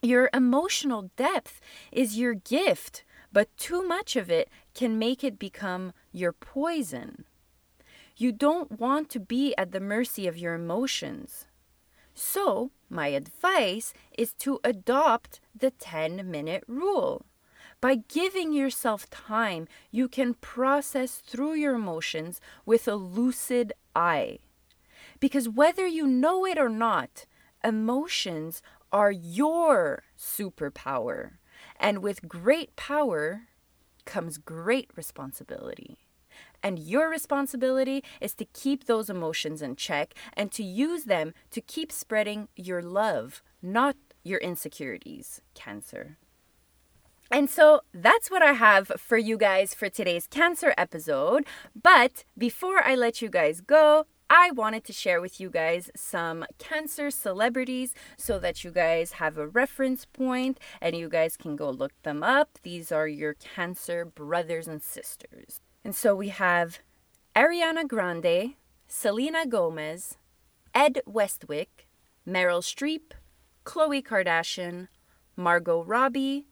Your 0.02 0.30
emotional 0.34 1.10
depth 1.16 1.60
is 1.90 2.18
your 2.18 2.34
gift, 2.34 3.04
but 3.32 3.54
too 3.56 3.86
much 3.86 4.16
of 4.16 4.30
it 4.30 4.48
can 4.74 4.98
make 4.98 5.24
it 5.24 5.38
become 5.38 5.92
your 6.12 6.32
poison. 6.32 7.24
You 8.18 8.32
don't 8.32 8.80
want 8.80 9.10
to 9.10 9.20
be 9.20 9.54
at 9.58 9.72
the 9.72 9.80
mercy 9.80 10.26
of 10.26 10.38
your 10.38 10.54
emotions. 10.54 11.44
So, 12.14 12.70
my 12.88 13.08
advice 13.08 13.92
is 14.16 14.32
to 14.38 14.58
adopt 14.64 15.38
the 15.54 15.70
10 15.70 16.30
minute 16.30 16.64
rule. 16.66 17.26
By 17.82 17.96
giving 18.08 18.54
yourself 18.54 19.10
time, 19.10 19.68
you 19.90 20.08
can 20.08 20.32
process 20.32 21.16
through 21.16 21.54
your 21.54 21.74
emotions 21.74 22.40
with 22.64 22.88
a 22.88 22.94
lucid 22.94 23.74
eye. 23.94 24.38
Because 25.20 25.46
whether 25.46 25.86
you 25.86 26.06
know 26.06 26.46
it 26.46 26.56
or 26.56 26.70
not, 26.70 27.26
emotions 27.62 28.62
are 28.90 29.12
your 29.12 30.04
superpower. 30.18 31.32
And 31.78 32.02
with 32.02 32.26
great 32.26 32.76
power 32.76 33.42
comes 34.06 34.38
great 34.38 34.90
responsibility. 34.96 36.05
And 36.66 36.80
your 36.80 37.08
responsibility 37.08 38.02
is 38.20 38.34
to 38.34 38.44
keep 38.44 38.86
those 38.86 39.08
emotions 39.08 39.62
in 39.62 39.76
check 39.76 40.14
and 40.32 40.50
to 40.50 40.64
use 40.64 41.04
them 41.04 41.32
to 41.52 41.60
keep 41.60 41.92
spreading 41.92 42.48
your 42.56 42.82
love, 42.82 43.40
not 43.62 43.94
your 44.24 44.40
insecurities, 44.40 45.40
Cancer. 45.54 46.16
And 47.30 47.48
so 47.48 47.82
that's 47.94 48.32
what 48.32 48.42
I 48.42 48.54
have 48.54 48.88
for 48.98 49.16
you 49.16 49.38
guys 49.38 49.74
for 49.74 49.88
today's 49.88 50.26
Cancer 50.26 50.74
episode. 50.76 51.46
But 51.80 52.24
before 52.36 52.84
I 52.84 52.96
let 52.96 53.22
you 53.22 53.28
guys 53.28 53.60
go, 53.60 54.06
I 54.28 54.50
wanted 54.50 54.82
to 54.86 54.92
share 54.92 55.20
with 55.20 55.38
you 55.38 55.50
guys 55.50 55.88
some 55.94 56.44
cancer 56.58 57.12
celebrities 57.12 57.94
so 58.16 58.40
that 58.40 58.64
you 58.64 58.72
guys 58.72 59.12
have 59.12 59.38
a 59.38 59.46
reference 59.46 60.04
point 60.04 60.58
and 60.80 60.96
you 60.96 61.08
guys 61.08 61.36
can 61.36 61.54
go 61.54 61.70
look 61.70 61.92
them 62.02 62.24
up. 62.24 62.58
These 62.64 62.90
are 62.90 63.06
your 63.06 63.34
cancer 63.34 64.04
brothers 64.04 64.66
and 64.66 64.82
sisters. 64.82 65.60
And 65.86 65.94
so 65.94 66.16
we 66.16 66.30
have 66.30 66.80
Ariana 67.36 67.86
Grande, 67.86 68.54
Selena 68.88 69.46
Gomez, 69.46 70.18
Ed 70.74 71.00
Westwick, 71.06 71.86
Meryl 72.26 72.60
Streep, 72.60 73.12
Khloe 73.64 74.02
Kardashian, 74.02 74.88
Margot 75.36 75.84
Robbie, 75.84 76.48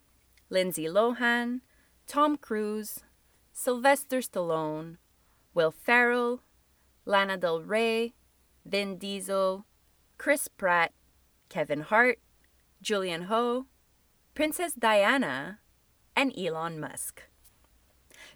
Lindsay 0.51 0.85
Lohan, 0.85 1.63
Tom 2.07 2.37
Cruise, 2.37 3.01
Sylvester 3.53 4.21
Stallone, 4.21 4.99
Will 5.53 5.73
Ferrell, 5.73 6.43
Lana 7.05 7.37
Del 7.37 7.61
Rey, 7.61 8.15
Vin 8.65 8.99
Diesel, 8.99 9.67
Chris 10.17 10.47
Pratt, 10.47 10.93
Kevin 11.49 11.81
Hart, 11.81 12.21
Julianne 12.85 13.25
Hough, 13.25 13.65
Princess 14.37 14.75
Diana, 14.75 15.59
and 16.15 16.33
Elon 16.39 16.79
Musk. 16.79 17.25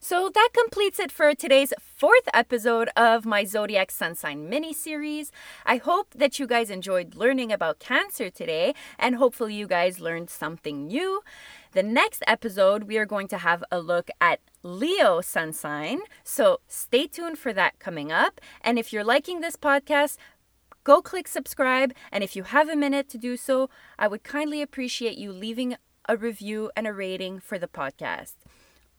So 0.00 0.30
that 0.32 0.50
completes 0.54 1.00
it 1.00 1.10
for 1.10 1.34
today's 1.34 1.72
fourth 1.80 2.28
episode 2.32 2.88
of 2.96 3.26
my 3.26 3.44
Zodiac 3.44 3.90
Sun 3.90 4.14
Sign 4.14 4.48
mini 4.48 4.72
series. 4.72 5.32
I 5.66 5.78
hope 5.78 6.14
that 6.14 6.38
you 6.38 6.46
guys 6.46 6.70
enjoyed 6.70 7.16
learning 7.16 7.50
about 7.50 7.80
Cancer 7.80 8.30
today, 8.30 8.74
and 8.96 9.16
hopefully, 9.16 9.54
you 9.54 9.66
guys 9.66 9.98
learned 9.98 10.30
something 10.30 10.86
new. 10.86 11.22
The 11.72 11.82
next 11.82 12.22
episode, 12.28 12.84
we 12.84 12.96
are 12.96 13.06
going 13.06 13.26
to 13.28 13.38
have 13.38 13.64
a 13.72 13.80
look 13.80 14.08
at 14.20 14.38
Leo 14.62 15.20
sun 15.20 15.52
sign. 15.52 16.00
So 16.22 16.60
stay 16.68 17.08
tuned 17.08 17.38
for 17.38 17.52
that 17.52 17.80
coming 17.80 18.12
up. 18.12 18.40
And 18.60 18.78
if 18.78 18.92
you're 18.92 19.04
liking 19.04 19.40
this 19.40 19.56
podcast, 19.56 20.16
go 20.84 21.02
click 21.02 21.26
subscribe. 21.26 21.92
And 22.12 22.22
if 22.22 22.36
you 22.36 22.44
have 22.44 22.68
a 22.68 22.76
minute 22.76 23.08
to 23.10 23.18
do 23.18 23.36
so, 23.36 23.68
I 23.98 24.06
would 24.06 24.22
kindly 24.22 24.62
appreciate 24.62 25.18
you 25.18 25.32
leaving 25.32 25.76
a 26.08 26.16
review 26.16 26.70
and 26.76 26.86
a 26.86 26.92
rating 26.92 27.40
for 27.40 27.58
the 27.58 27.68
podcast. 27.68 28.34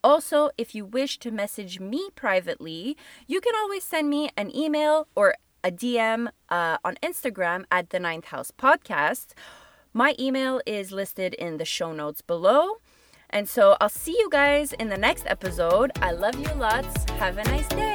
Also, 0.04 0.50
if 0.58 0.74
you 0.74 0.86
wish 0.86 1.20
to 1.20 1.32
message 1.32 1.80
me 1.80 2.10
privately, 2.16 2.98
you 3.28 3.42
can 3.42 3.54
always 3.56 3.84
send 3.84 4.10
me 4.10 4.30
an 4.38 4.56
email 4.56 5.08
or 5.16 5.36
a 5.64 5.72
DM 5.72 6.30
uh, 6.50 6.78
on 6.84 6.96
Instagram 7.04 7.66
at 7.70 7.90
the 7.90 8.00
Ninth 8.00 8.26
House 8.26 8.52
Podcast 8.52 9.34
my 9.94 10.16
email 10.20 10.62
is 10.66 10.92
listed 10.92 11.34
in 11.34 11.58
the 11.58 11.66
show 11.66 11.92
notes 11.94 12.22
below. 12.22 12.78
And 13.30 13.50
so 13.50 13.78
I'll 13.82 13.90
see 13.90 14.12
you 14.12 14.30
guys 14.32 14.74
in 14.74 14.90
the 14.90 14.98
next 14.98 15.26
episode. 15.28 15.92
I 16.02 16.12
love 16.12 16.40
you 16.40 16.54
lots. 16.56 17.10
Have 17.12 17.38
a 17.38 17.44
nice 17.44 17.68
day. 17.68 17.94